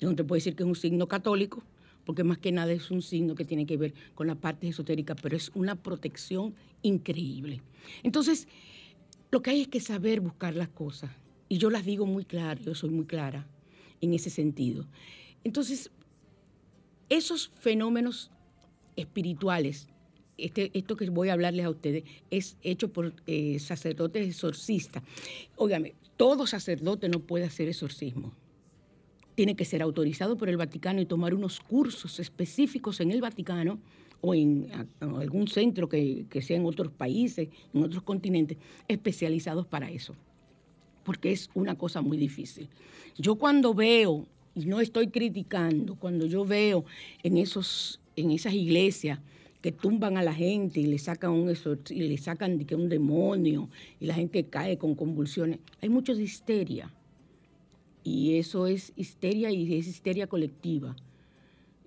[0.01, 1.63] Yo no te puedo decir que es un signo católico,
[2.05, 5.15] porque más que nada es un signo que tiene que ver con la parte esotérica,
[5.15, 7.63] pero es una protección increíble.
[8.03, 8.49] Entonces,
[9.31, 11.11] lo que hay es que saber buscar las cosas.
[11.51, 13.47] Y yo las digo muy claro, yo soy muy clara
[14.01, 14.87] en ese sentido.
[15.45, 15.91] Entonces,
[17.09, 18.31] esos fenómenos
[18.95, 19.89] espirituales,
[20.39, 25.03] este, esto que voy a hablarles a ustedes, es hecho por eh, sacerdotes exorcistas.
[25.57, 28.33] Óigame, todo sacerdote no puede hacer exorcismo
[29.35, 33.79] tiene que ser autorizado por el Vaticano y tomar unos cursos específicos en el Vaticano
[34.21, 34.71] o en,
[35.01, 40.15] en algún centro que, que sea en otros países, en otros continentes, especializados para eso,
[41.11, 42.69] porque es una cosa muy difícil.
[43.19, 46.85] Yo cuando veo, y no estoy criticando, cuando yo veo
[47.25, 49.19] en, esos, en esas iglesias
[49.61, 51.53] que tumban a la gente y le sacan un
[51.91, 56.23] y le sacan que un demonio y la gente cae con convulsiones, hay mucho de
[56.23, 56.89] histeria
[58.05, 60.95] y eso es histeria y es histeria colectiva.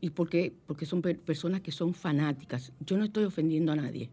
[0.01, 0.51] ¿Y por qué?
[0.67, 2.73] Porque son per- personas que son fanáticas.
[2.85, 4.09] Yo no estoy ofendiendo a nadie.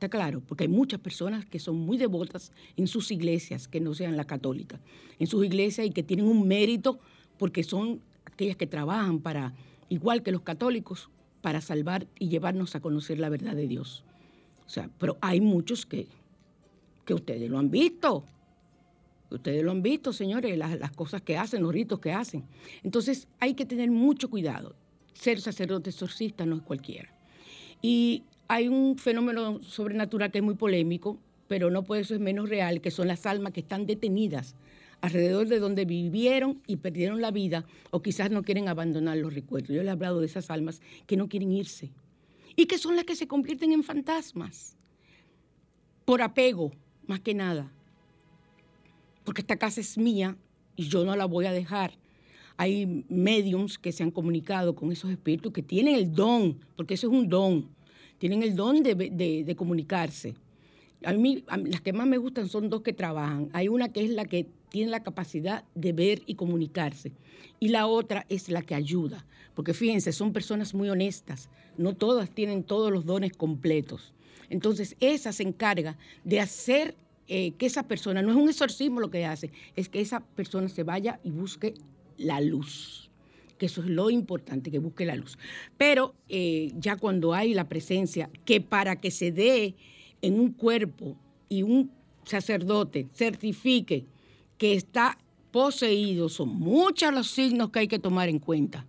[0.00, 3.92] Está claro, porque hay muchas personas que son muy devotas en sus iglesias, que no
[3.92, 4.80] sean la católica,
[5.18, 6.98] en sus iglesias y que tienen un mérito
[7.36, 9.52] porque son aquellas que trabajan para,
[9.90, 11.10] igual que los católicos,
[11.42, 14.02] para salvar y llevarnos a conocer la verdad de Dios.
[14.64, 16.06] O sea, pero hay muchos que,
[17.04, 18.24] que ustedes lo han visto.
[19.30, 22.46] Ustedes lo han visto, señores, las, las cosas que hacen, los ritos que hacen.
[22.82, 24.74] Entonces hay que tener mucho cuidado.
[25.12, 27.14] Ser sacerdote exorcista no es cualquiera.
[27.82, 32.48] Y hay un fenómeno sobrenatural que es muy polémico, pero no por eso es menos
[32.48, 34.56] real, que son las almas que están detenidas
[35.00, 39.70] alrededor de donde vivieron y perdieron la vida, o quizás no quieren abandonar los recuerdos.
[39.70, 41.90] Yo les he hablado de esas almas que no quieren irse
[42.56, 44.76] y que son las que se convierten en fantasmas
[46.04, 46.72] por apego,
[47.06, 47.70] más que nada
[49.30, 50.36] porque esta casa es mía
[50.74, 51.92] y yo no la voy a dejar.
[52.56, 57.06] Hay mediums que se han comunicado con esos espíritus que tienen el don, porque eso
[57.06, 57.68] es un don,
[58.20, 60.34] tienen el don de, comunicarse.
[61.04, 63.48] A mí, a mí las que más me gustan son dos que trabajan.
[63.54, 67.12] Hay una que es la que tiene la capacidad de ver y comunicarse.
[67.60, 69.24] Y la otra es la que ayuda.
[69.54, 71.48] Porque fíjense, son personas muy honestas.
[71.78, 74.12] No todas tienen todos los dones completos.
[74.50, 76.94] Entonces, esa se encarga de hacer
[77.26, 80.68] eh, que esa persona, no es un exorcismo lo que hace, es que esa persona
[80.68, 81.72] se vaya y busque
[82.18, 83.09] la luz
[83.60, 85.38] que eso es lo importante, que busque la luz.
[85.76, 89.74] Pero eh, ya cuando hay la presencia, que para que se dé
[90.22, 91.14] en un cuerpo
[91.50, 91.90] y un
[92.24, 94.06] sacerdote certifique
[94.56, 95.18] que está
[95.50, 98.86] poseído, son muchos los signos que hay que tomar en cuenta.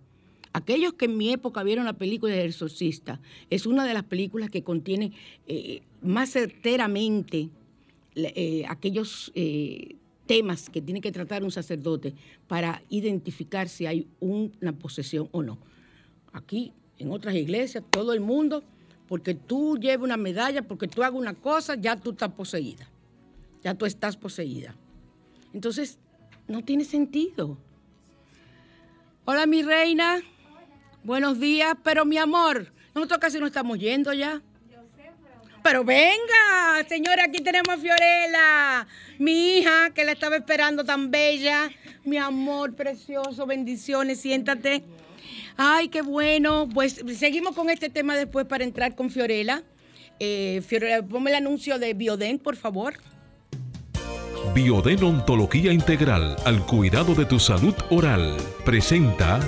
[0.54, 3.20] Aquellos que en mi época vieron la película del exorcista,
[3.50, 5.12] es una de las películas que contiene
[5.48, 7.50] eh, más certeramente
[8.16, 9.34] eh, aquellos
[10.32, 12.16] temas que tiene que tratar un sacerdote
[12.48, 15.58] para identificar si hay una posesión o no.
[16.32, 18.64] Aquí, en otras iglesias, todo el mundo,
[19.10, 22.88] porque tú llevas una medalla, porque tú hagas una cosa, ya tú estás poseída.
[23.62, 24.74] Ya tú estás poseída.
[25.54, 26.00] Entonces,
[26.48, 27.58] no tiene sentido.
[29.26, 30.22] Hola, mi reina.
[31.04, 34.42] Buenos días, pero mi amor, Nosotros casi no estamos yendo ya.
[35.64, 38.88] Pero venga, señora, aquí tenemos a Fiorella,
[39.20, 41.70] mi hija, que la estaba esperando tan bella.
[42.04, 44.84] Mi amor precioso, bendiciones, siéntate.
[45.58, 46.68] Ay, qué bueno.
[46.74, 49.62] Pues seguimos con este tema después para entrar con Fiorella.
[50.20, 52.96] Eh, Fiorella, ponme el anuncio de Bioden, por favor.
[54.56, 58.36] Biodeontología integral al cuidado de tu salud oral.
[58.66, 59.40] Presenta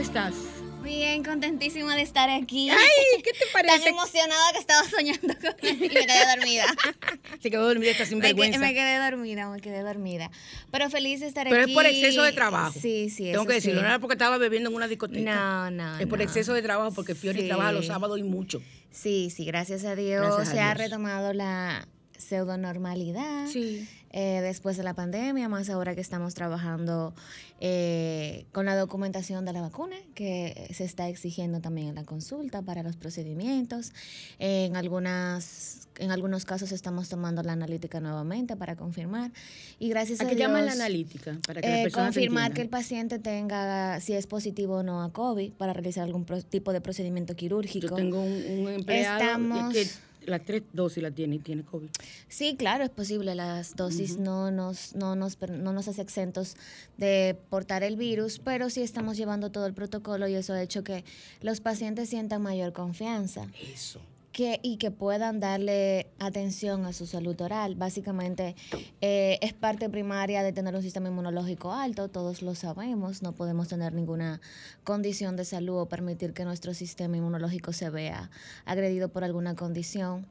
[0.00, 0.34] estás?
[0.82, 2.70] Bien, contentísima de estar aquí.
[2.70, 2.78] Ay,
[3.22, 3.90] ¿qué te Tan parece?
[3.90, 6.64] emocionada que estaba soñando con él y me quedé dormida.
[7.42, 8.58] Se quedó dormida esta me, que- sinvergüenza.
[8.60, 10.30] me quedé dormida, me quedé dormida.
[10.72, 11.72] Pero feliz de estar Pero aquí.
[11.72, 12.72] es por exceso de trabajo.
[12.80, 13.82] Sí, sí, Tengo eso que decirlo, sí.
[13.82, 15.34] no era porque estaba bebiendo en una discoteca.
[15.34, 16.24] No, no, Es por no.
[16.24, 17.46] exceso de trabajo, porque Fiori Sí.
[17.48, 18.62] trabaja los sábados y mucho.
[18.90, 21.86] Sí, sí, gracias a Dios Gracias a se ha retomado la
[22.16, 23.46] pseudonormalidad.
[23.48, 23.86] Sí.
[24.12, 27.14] Eh, después de la pandemia, más ahora que estamos trabajando
[27.60, 32.62] eh, con la documentación de la vacuna, que se está exigiendo también en la consulta
[32.62, 33.92] para los procedimientos.
[34.38, 39.30] en, algunas, en algunos casos estamos tomando la analítica nuevamente para confirmar.
[39.78, 41.38] Y gracias a, ¿A qué Dios, llaman la analítica?
[41.46, 45.12] Para que las eh, confirmar que el paciente tenga si es positivo o no a
[45.12, 47.88] COVID para realizar algún pro- tipo de procedimiento quirúrgico.
[47.88, 48.32] Yo tengo un,
[48.62, 49.86] un empleado Estamos- que
[50.26, 51.88] las tres dosis la tiene y tiene COVID.
[52.28, 53.34] Sí, claro, es posible.
[53.34, 56.56] Las dosis no, nos, no, nos, no nos hace exentos
[56.96, 60.84] de portar el virus, pero sí estamos llevando todo el protocolo y eso ha hecho
[60.84, 61.04] que
[61.40, 64.00] los pacientes sientan mayor confianza Eso.
[64.32, 67.74] Que, y que puedan darle atención a su salud oral.
[67.74, 68.54] Básicamente
[69.00, 73.68] eh, es parte primaria de tener un sistema inmunológico alto, todos lo sabemos, no podemos
[73.68, 74.40] tener ninguna
[74.84, 78.30] condición de salud o permitir que nuestro sistema inmunológico se vea
[78.64, 80.26] agredido por alguna condición.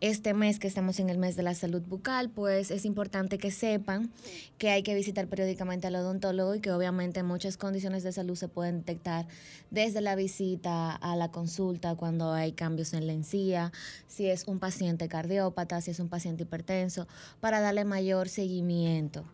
[0.00, 3.50] Este mes que estamos en el mes de la salud bucal, pues es importante que
[3.50, 4.10] sepan
[4.56, 8.48] que hay que visitar periódicamente al odontólogo y que obviamente muchas condiciones de salud se
[8.48, 9.26] pueden detectar
[9.70, 13.72] desde la visita a la consulta cuando hay cambios en la encía,
[14.08, 17.06] si es un paciente cardiópata, si es un paciente hipertenso,
[17.40, 19.26] para darle mayor seguimiento.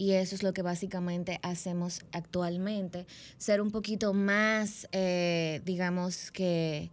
[0.00, 3.04] Y eso es lo que básicamente hacemos actualmente,
[3.36, 6.88] ser un poquito más, eh, digamos que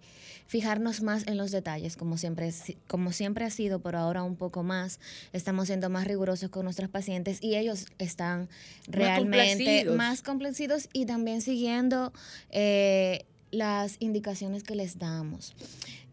[0.46, 4.36] fijarnos más en los detalles, como siempre, si- como siempre ha sido, pero ahora un
[4.36, 5.00] poco más.
[5.32, 8.50] Estamos siendo más rigurosos con nuestros pacientes y ellos están
[8.88, 9.96] realmente complacidos.
[9.96, 12.12] más complacidos y también siguiendo
[12.50, 15.54] eh, las indicaciones que les damos.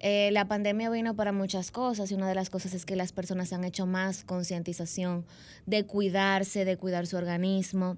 [0.01, 3.12] Eh, la pandemia vino para muchas cosas y una de las cosas es que las
[3.12, 5.24] personas han hecho más concientización
[5.66, 7.97] de cuidarse, de cuidar su organismo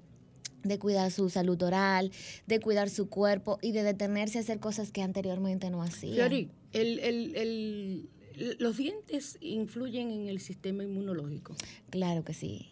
[0.63, 2.11] de cuidar su salud oral,
[2.45, 6.15] de cuidar su cuerpo y de detenerse a hacer cosas que anteriormente no hacían.
[6.15, 8.09] Fiori, el, el, el-
[8.59, 11.55] los dientes influyen en el sistema inmunológico.
[11.89, 12.67] Claro que sí.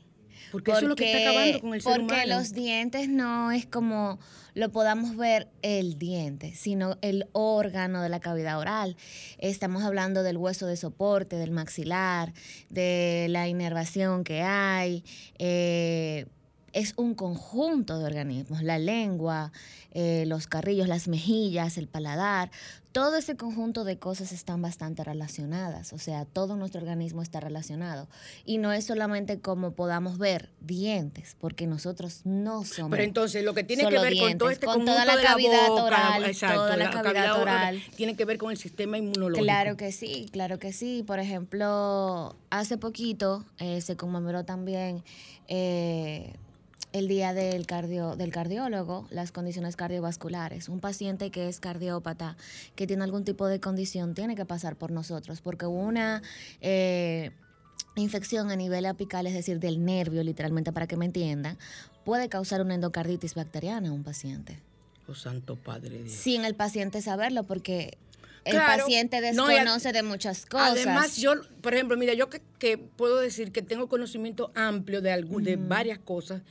[0.51, 3.65] Porque, eso es lo que está acabando con el ser porque los dientes no es
[3.65, 4.19] como
[4.55, 8.95] lo podamos ver el diente, sino el órgano de la cavidad oral.
[9.37, 12.33] Estamos hablando del hueso de soporte, del maxilar,
[12.69, 15.03] de la inervación que hay.
[15.37, 16.25] eh,
[16.75, 19.53] es un conjunto de organismos, la lengua,
[19.91, 22.51] eh, los carrillos, las mejillas, el paladar,
[22.91, 28.09] todo ese conjunto de cosas están bastante relacionadas, o sea, todo nuestro organismo está relacionado.
[28.45, 32.91] Y no es solamente como podamos ver dientes, porque nosotros no somos.
[32.91, 35.23] Pero entonces lo que tiene que ver con todo este con conjunto toda la de
[35.23, 37.81] la cavidad boca, oral, exacto, toda la cavidad oral.
[37.95, 39.45] tiene que ver con el sistema inmunológico.
[39.45, 41.03] Claro que sí, claro que sí.
[41.07, 45.03] Por ejemplo, hace poquito eh, se conmemoró también
[45.47, 46.33] eh,
[46.95, 50.69] el día del, cardio, del cardiólogo, las condiciones cardiovasculares.
[50.69, 52.37] Un paciente que es cardiópata,
[52.75, 56.21] que tiene algún tipo de condición, tiene que pasar por nosotros, porque una
[56.61, 57.31] eh,
[57.97, 61.57] infección a nivel apical, es decir, del nervio, literalmente para que me entiendan,
[62.05, 64.61] puede causar una endocarditis bacteriana a un paciente.
[65.09, 66.13] Oh, santo Padre Dios.
[66.13, 67.97] Sin el paciente saberlo, porque
[68.45, 68.83] el Claro.
[68.83, 70.71] paciente No, desconoce de muchas cosas.
[70.71, 75.11] Además, yo, por ejemplo, mira, yo que, que puedo decir que tengo conocimiento amplio de,
[75.11, 76.41] algún, de varias cosas,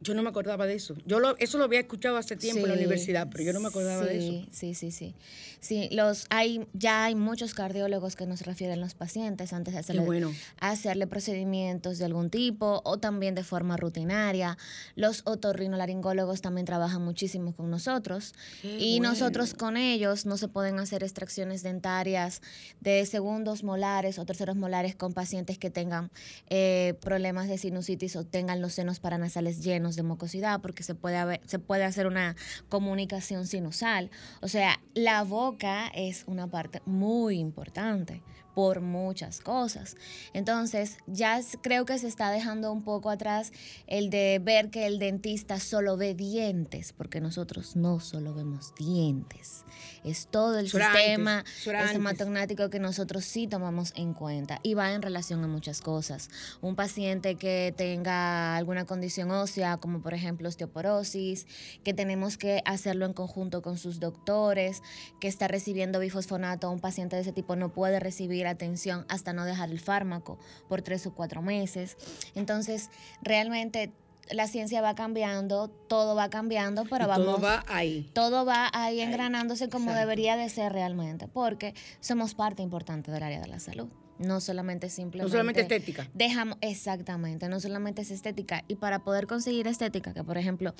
[0.00, 0.96] yo no me acordaba de eso.
[1.04, 3.68] Yo lo, eso lo había escuchado hace tiempo en la universidad, pero yo no me
[3.68, 4.48] acordaba de eso.
[4.50, 5.14] Sí, sí, sí.
[5.60, 10.02] Sí, los, hay, ya hay muchos cardiólogos que nos refieren los pacientes antes de hacerle,
[10.02, 10.32] bueno.
[10.58, 14.56] hacerle procedimientos de algún tipo o también de forma rutinaria.
[14.96, 18.32] Los otorrinolaringólogos también trabajan muchísimo con nosotros
[18.62, 19.12] Qué y bueno.
[19.12, 22.40] nosotros con ellos no se pueden hacer extracciones dentarias
[22.80, 26.10] de segundos molares o terceros molares con pacientes que tengan
[26.48, 31.16] eh, problemas de sinusitis o tengan los senos paranasales llenos de mucosidad porque se puede,
[31.16, 32.36] haber- se puede hacer una
[32.68, 34.10] comunicación sinusal.
[34.40, 38.22] O sea, la boca es una parte muy importante
[38.54, 39.96] por muchas cosas.
[40.32, 43.52] Entonces, ya creo que se está dejando un poco atrás
[43.86, 49.64] el de ver que el dentista solo ve dientes, porque nosotros no solo vemos dientes.
[50.04, 55.44] Es todo el sistema estomatognático que nosotros sí tomamos en cuenta y va en relación
[55.44, 56.30] a muchas cosas.
[56.60, 61.46] Un paciente que tenga alguna condición ósea, como por ejemplo osteoporosis,
[61.84, 64.82] que tenemos que hacerlo en conjunto con sus doctores,
[65.20, 69.44] que está recibiendo bifosfonato, un paciente de ese tipo no puede recibir atención hasta no
[69.44, 70.38] dejar el fármaco
[70.68, 71.96] por tres o cuatro meses.
[72.34, 72.90] Entonces,
[73.22, 73.92] realmente
[74.30, 78.08] la ciencia va cambiando, todo va cambiando, pero Y vamos todo va ahí.
[78.12, 80.00] todo va ahí engranándose como exacto.
[80.00, 83.88] debería de ser realmente, porque somos parte importante del área de la salud.
[84.18, 85.24] No solamente simplemente.
[85.24, 86.06] No solamente estética.
[86.12, 88.64] Dejamos, exactamente, no solamente es estética.
[88.68, 90.74] Y para poder conseguir estética, que por ejemplo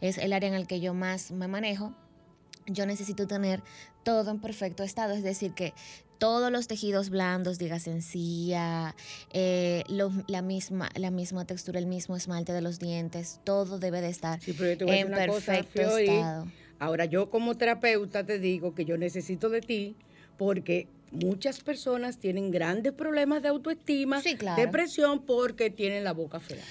[0.00, 1.92] es el área en el que yo más me manejo,
[2.66, 3.62] yo necesito tener
[4.04, 5.74] todo en perfecto estado, es decir, que
[6.18, 8.94] todos los tejidos blandos, digas encía,
[9.32, 14.00] eh, los- la, misma, la misma textura, el mismo esmalte de los dientes, todo debe
[14.00, 16.04] de estar Sí, pero yo te voy a en una cosa, perfecto Fiori.
[16.10, 16.46] estado.
[16.78, 19.96] Ahora, yo como terapeuta te digo que yo necesito de ti
[20.36, 24.60] porque muchas personas tienen grandes problemas de autoestima, Sí, claro.
[24.60, 26.64] depresión, porque tienen la boca fea.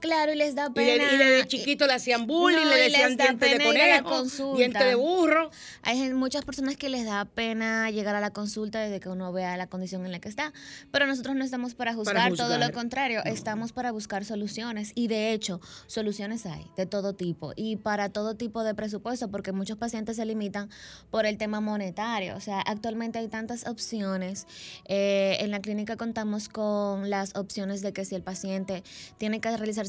[0.00, 1.04] Claro, y les da Y, pena.
[1.04, 4.94] de, y desde chiquito le hacían bullying, No, le decían dientes de conejo, dientes de
[4.94, 5.50] burro.
[5.82, 9.56] Hay muchas personas que les da pena llegar a la consulta desde que uno vea
[9.56, 10.52] la condición en la que está,
[10.90, 12.60] pero nosotros no estamos para juzgar, todo juzgar.
[12.68, 17.76] lo contrario, estamos para buscar soluciones y de hecho soluciones hay de todo tipo y
[17.76, 20.70] para todo tipo de presupuesto porque muchos pacientes se limitan
[21.10, 24.46] por el tema monetario, o sea, actualmente hay tantas opciones,
[24.86, 28.82] Eh, en la clínica contamos con las opciones de que si el paciente
[29.18, 29.48] tiene que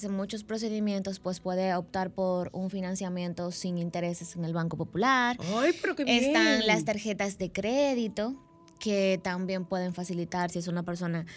[0.10, 5.38] muchos procedimientos, pues puede optar por un financiamiento sin intereses en el Banco Popular.
[5.56, 6.24] Ay, pero qué bien.
[6.24, 8.36] Están las tarjetas de crédito
[8.82, 11.28] que también pueden facilitar si es una persona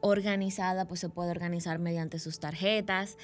[0.00, 3.18] organizada, pues se puede organizar mediante sus tarjetas.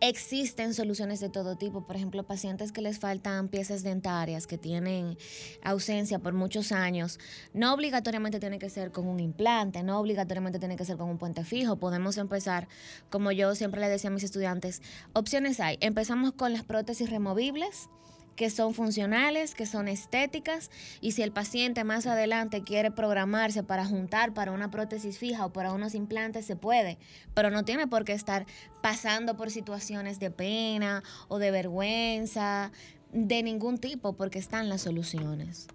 [0.00, 5.18] Existen soluciones de todo tipo, por ejemplo, pacientes que les faltan piezas dentarias, que tienen
[5.64, 7.18] ausencia por muchos años,
[7.52, 11.18] no obligatoriamente tiene que ser con un implante, no obligatoriamente tiene que ser con un
[11.18, 12.68] puente fijo, podemos empezar,
[13.10, 14.80] como yo siempre le decía a mis estudiantes,
[15.12, 17.88] opciones hay, empezamos con las prótesis removibles,
[18.36, 20.70] que son funcionales, que son estéticas,
[21.00, 25.52] y si el paciente más adelante quiere programarse para juntar para una prótesis fija o
[25.52, 26.98] para unos implantes, se puede,
[27.34, 28.46] pero no tiene por qué estar
[28.82, 32.72] pasando por situaciones de pena o de vergüenza,
[33.12, 35.68] de ningún tipo, porque están las soluciones.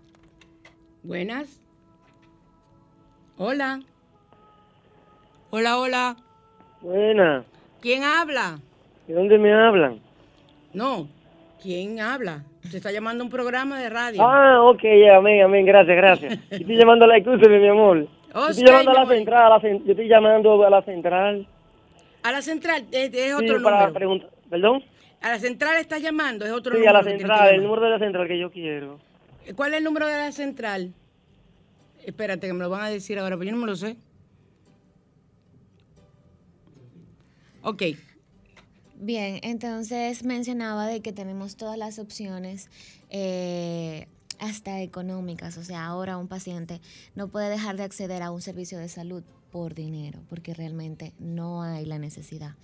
[1.04, 1.62] Buenas.
[3.38, 3.82] Hola.
[5.50, 6.18] Hola, hola.
[6.82, 7.46] Buena.
[7.82, 8.60] ¿Quién habla?
[9.08, 10.02] ¿De dónde me hablan?
[10.74, 11.08] No,
[11.62, 12.44] ¿quién habla?
[12.70, 14.22] Se está llamando un programa de radio.
[14.22, 14.82] Ah, ok,
[15.16, 16.40] amén, amén, gracias, gracias.
[16.50, 18.08] Yo estoy llamando a la escúcheme, mi amor.
[18.34, 21.48] Yo estoy llamando a la central, a la yo estoy llamando a la central.
[22.24, 24.30] A la central, es, es Sí, otro para número.
[24.50, 24.84] ¿perdón?
[25.22, 26.98] A la central estás llamando, es otro Sí, número.
[26.98, 29.00] a la central, el número de la central que yo quiero.
[29.56, 30.94] ¿Cuál es el número de la central?
[32.06, 33.98] Espérate, que me lo van a decir ahora, pero yo no me lo sé.
[37.64, 37.84] Ok.
[39.02, 42.68] Bien, entonces mencionaba de que tenemos todas las opciones,
[43.10, 44.08] eh,
[44.40, 45.58] hasta económicas.
[45.58, 46.82] O sea, ahora un paciente
[47.16, 51.64] no puede dejar de acceder a un servicio de salud por dinero, porque realmente no
[51.64, 52.56] hay la necesidad.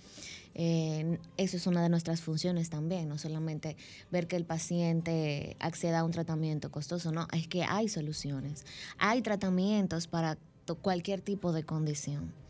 [0.54, 3.78] Eh, eso es una de nuestras funciones también, no solamente
[4.10, 8.66] ver que el paciente acceda a un tratamiento costoso, no, es que hay soluciones,
[8.98, 10.36] hay tratamientos para
[10.82, 12.45] cualquier tipo de condición.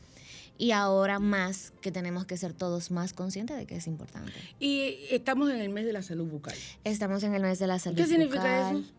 [0.59, 4.33] Y ahora más que tenemos que ser todos más conscientes de que es importante.
[4.59, 6.57] Y estamos en el mes de la salud bucal.
[6.85, 7.97] Estamos en el mes de la salud.
[7.97, 8.77] ¿Qué significa bucal.
[8.79, 8.93] eso?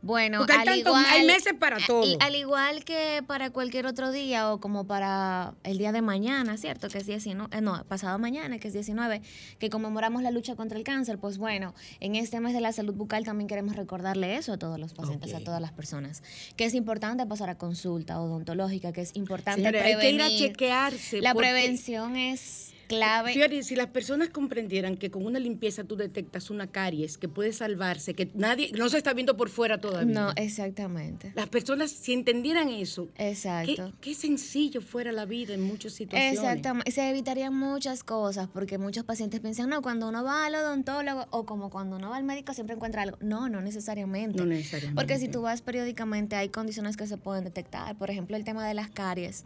[0.00, 2.04] Bueno, Porque hay al igual, hay meses para todo.
[2.04, 6.56] y Al igual que para cualquier otro día o como para el día de mañana,
[6.56, 6.88] ¿cierto?
[6.88, 9.22] Que es 19, eh, no, pasado mañana, que es 19,
[9.58, 11.18] que conmemoramos la lucha contra el cáncer.
[11.18, 14.78] Pues bueno, en este mes de la salud bucal también queremos recordarle eso a todos
[14.78, 16.22] los pacientes, a todas las personas.
[16.56, 20.24] Que es importante pasar a consulta odontológica, que es importante Señores, hay que ir a
[20.26, 20.38] prevenir.
[20.38, 21.20] chequearse.
[21.22, 23.62] La prevención es clave.
[23.62, 28.14] Si las personas comprendieran que con una limpieza tú detectas una caries que puede salvarse,
[28.14, 30.12] que nadie, no se está viendo por fuera todavía.
[30.12, 31.32] No, exactamente.
[31.36, 33.92] Las personas, si entendieran eso, Exacto.
[34.00, 36.38] qué sencillo fuera la vida en muchas situaciones.
[36.38, 41.26] Exactamente, se evitarían muchas cosas porque muchos pacientes piensan, no, cuando uno va al odontólogo
[41.30, 43.18] o como cuando uno va al médico siempre encuentra algo.
[43.20, 44.38] No, no necesariamente.
[44.38, 45.00] No necesariamente.
[45.00, 47.96] Porque si tú vas periódicamente hay condiciones que se pueden detectar.
[47.96, 49.44] Por ejemplo, el tema de las caries,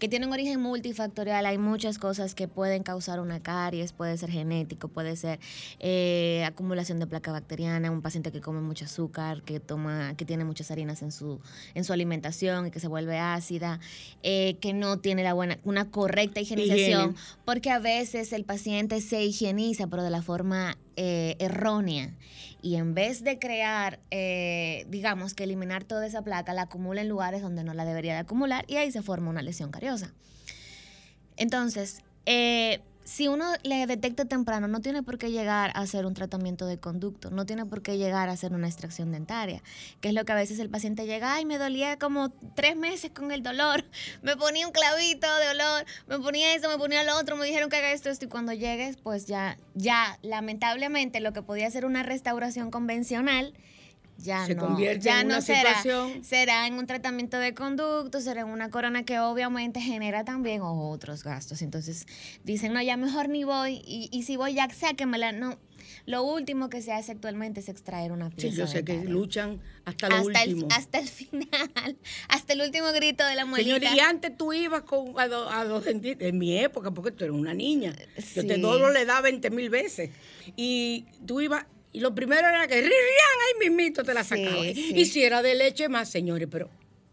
[0.00, 1.44] que tiene un origen multifactorial.
[1.46, 5.40] Hay muchas cosas que pueden causar una caries, puede ser genético, puede ser
[5.80, 10.44] eh, acumulación de placa bacteriana, un paciente que come mucho azúcar, que toma, que tiene
[10.44, 11.40] muchas harinas en su,
[11.74, 13.80] en su alimentación y que se vuelve ácida,
[14.22, 17.14] eh, que no tiene la buena, una correcta higienización, Higiene.
[17.44, 22.10] porque a veces el paciente se higieniza, pero de la forma eh, errónea.
[22.60, 27.08] Y en vez de crear, eh, digamos, que eliminar toda esa placa, la acumula en
[27.08, 30.12] lugares donde no la debería de acumular y ahí se forma una lesión cariosa.
[31.38, 36.14] Entonces, eh, si uno le detecta temprano, no tiene por qué llegar a hacer un
[36.14, 39.64] tratamiento de conducto, no tiene por qué llegar a hacer una extracción dentaria,
[40.00, 43.10] que es lo que a veces el paciente llega, ay, me dolía como tres meses
[43.10, 43.84] con el dolor,
[44.22, 47.68] me ponía un clavito de olor, me ponía eso, me ponía lo otro, me dijeron
[47.68, 51.86] que haga esto, esto, y cuando llegues, pues ya, ya, lamentablemente, lo que podía ser
[51.86, 53.54] una restauración convencional,
[54.22, 57.54] ya Se no, convierte ya en no una será, situación- será en un tratamiento de
[57.54, 61.62] conducto, será en una corona que obviamente genera también otros gastos.
[61.62, 62.06] Entonces
[62.44, 65.32] dicen, no, ya mejor ni voy, y, y si voy ya sáquenmela.
[65.32, 65.58] No,
[66.06, 69.60] lo último que se hace actualmente es extraer una pieza Sí, yo sé que luchan
[69.84, 70.68] hasta lo hasta el, último.
[70.74, 71.96] hasta el final,
[72.28, 73.78] hasta el último grito de la muelita.
[73.78, 77.24] Señor, y antes tú ibas con, a, do- a dentistas, en mi época, porque tú
[77.24, 77.94] eres una niña.
[78.34, 80.10] Yo te todo le da 20 mil veces.
[80.56, 82.90] Y tú ibas, y lo primero era que ¡rirrián!
[83.62, 84.62] ahí mismito te la sacaba.
[84.62, 84.92] sí.
[84.94, 86.68] Y si era de leche más, señores, pero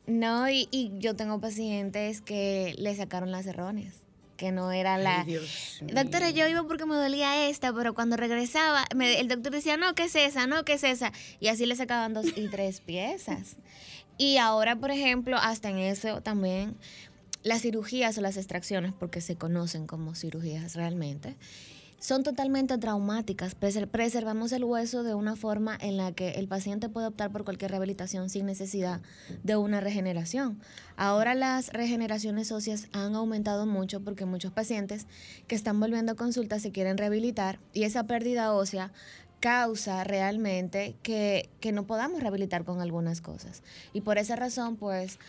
[0.06, 3.96] No, y, y yo tengo pacientes que le sacaron las erróneas,
[4.38, 5.22] que no era la...
[5.22, 9.52] Ay, Dios Doctora, yo iba porque me dolía esta, pero cuando regresaba, me- el doctor
[9.52, 10.46] decía, no, ¿qué es esa?
[10.48, 11.12] No, ¿qué es esa?
[11.40, 13.58] Y así le sacaban dos y tres piezas.
[14.20, 16.76] Y ahora, por ejemplo, hasta en eso también,
[17.44, 21.36] las cirugías o las extracciones, porque se conocen como cirugías realmente,
[22.00, 23.60] son totalmente traumáticas.
[23.60, 27.44] Preser- Preservamos el hueso de una forma en la que el paciente puede optar por
[27.44, 29.02] cualquier rehabilitación sin necesidad
[29.44, 30.60] de una regeneración.
[30.96, 35.08] Ahora las regeneraciones óseas han aumentado mucho porque muchos pacientes
[35.48, 38.92] que están volviendo a consulta se quieren rehabilitar y esa pérdida ósea
[39.40, 43.62] causa realmente que, que no podamos rehabilitar con algunas cosas.
[43.94, 45.20] Y por esa razón, pues,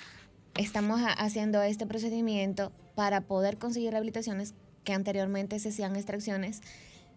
[0.56, 4.54] estamos ha- haciendo este procedimiento para poder conseguir rehabilitaciones
[4.88, 6.62] que anteriormente se hacían extracciones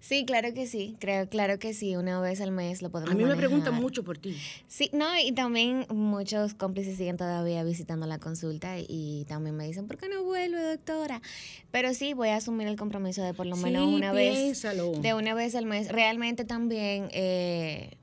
[0.00, 3.16] Sí, claro que sí, creo, claro que sí, una vez al mes lo podemos A
[3.16, 4.36] mí me preguntan mucho por ti.
[4.68, 9.86] Sí, no, y también muchos cómplices siguen todavía visitando la consulta y también me dicen,
[9.86, 11.20] ¿por qué no vuelve, doctora?
[11.70, 14.62] Pero sí, voy a asumir el compromiso de por lo menos Sí, una vez,
[15.00, 15.88] de una vez al mes.
[15.88, 17.96] Realmente también eh,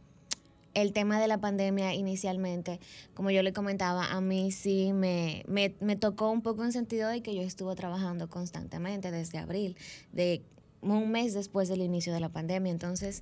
[0.73, 2.79] el tema de la pandemia inicialmente,
[3.13, 7.09] como yo le comentaba, a mí sí me, me, me tocó un poco en sentido
[7.09, 9.75] de que yo estuve trabajando constantemente desde abril,
[10.11, 10.41] de
[10.81, 12.71] un mes después del inicio de la pandemia.
[12.71, 13.21] Entonces,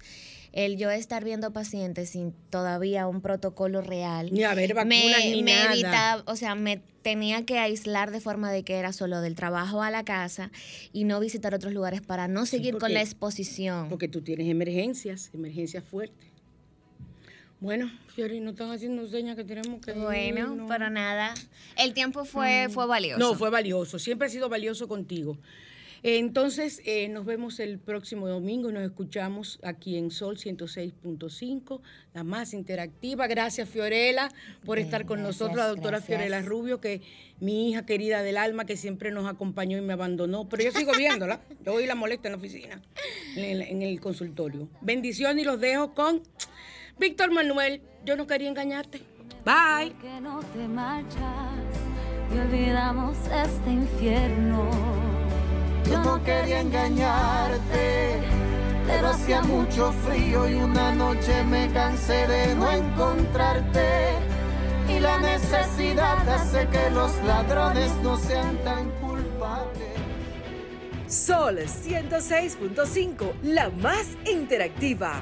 [0.53, 5.55] el yo estar viendo pacientes sin todavía un protocolo real, Ni haber vacunas ni me
[5.55, 5.73] nada.
[5.73, 9.81] evitaba, o sea, me tenía que aislar de forma de que era solo del trabajo
[9.81, 10.51] a la casa
[10.93, 13.89] y no visitar otros lugares para no seguir con porque- la exposición.
[13.89, 16.27] Porque tú tienes emergencias, emergencias fuertes.
[17.59, 21.33] Bueno, Fiori, no están haciendo señas que tenemos que Bueno, pero nada,
[21.77, 23.19] el tiempo fue, fue valioso.
[23.19, 23.97] No, fue valioso.
[23.97, 25.37] Siempre ha sido valioso contigo.
[26.03, 31.81] Entonces, eh, nos vemos el próximo domingo y nos escuchamos aquí en Sol 106.5,
[32.13, 33.25] la más interactiva.
[33.25, 34.29] Gracias, Fiorella,
[34.63, 36.19] por Bien, estar con gracias, nosotros, la doctora gracias.
[36.19, 37.01] Fiorella Rubio, que
[37.39, 40.47] mi hija querida del alma, que siempre nos acompañó y me abandonó.
[40.47, 41.41] Pero yo sigo viéndola.
[41.65, 42.81] Yo hoy la molesta en la oficina,
[43.35, 44.69] en el, en el consultorio.
[44.81, 46.21] Bendiciones y los dejo con
[46.99, 47.81] Víctor Manuel.
[48.03, 49.01] Yo no quería engañarte.
[49.45, 49.93] Bye.
[50.01, 51.77] que no te marchas
[52.33, 54.69] y olvidamos este infierno.
[55.89, 58.19] Yo no quería engañarte,
[58.85, 64.15] pero hacía mucho frío y una noche me cansé de no encontrarte.
[64.89, 69.87] Y la necesidad hace que los ladrones no sean tan culpables.
[71.07, 75.21] Sol 106.5, la más interactiva.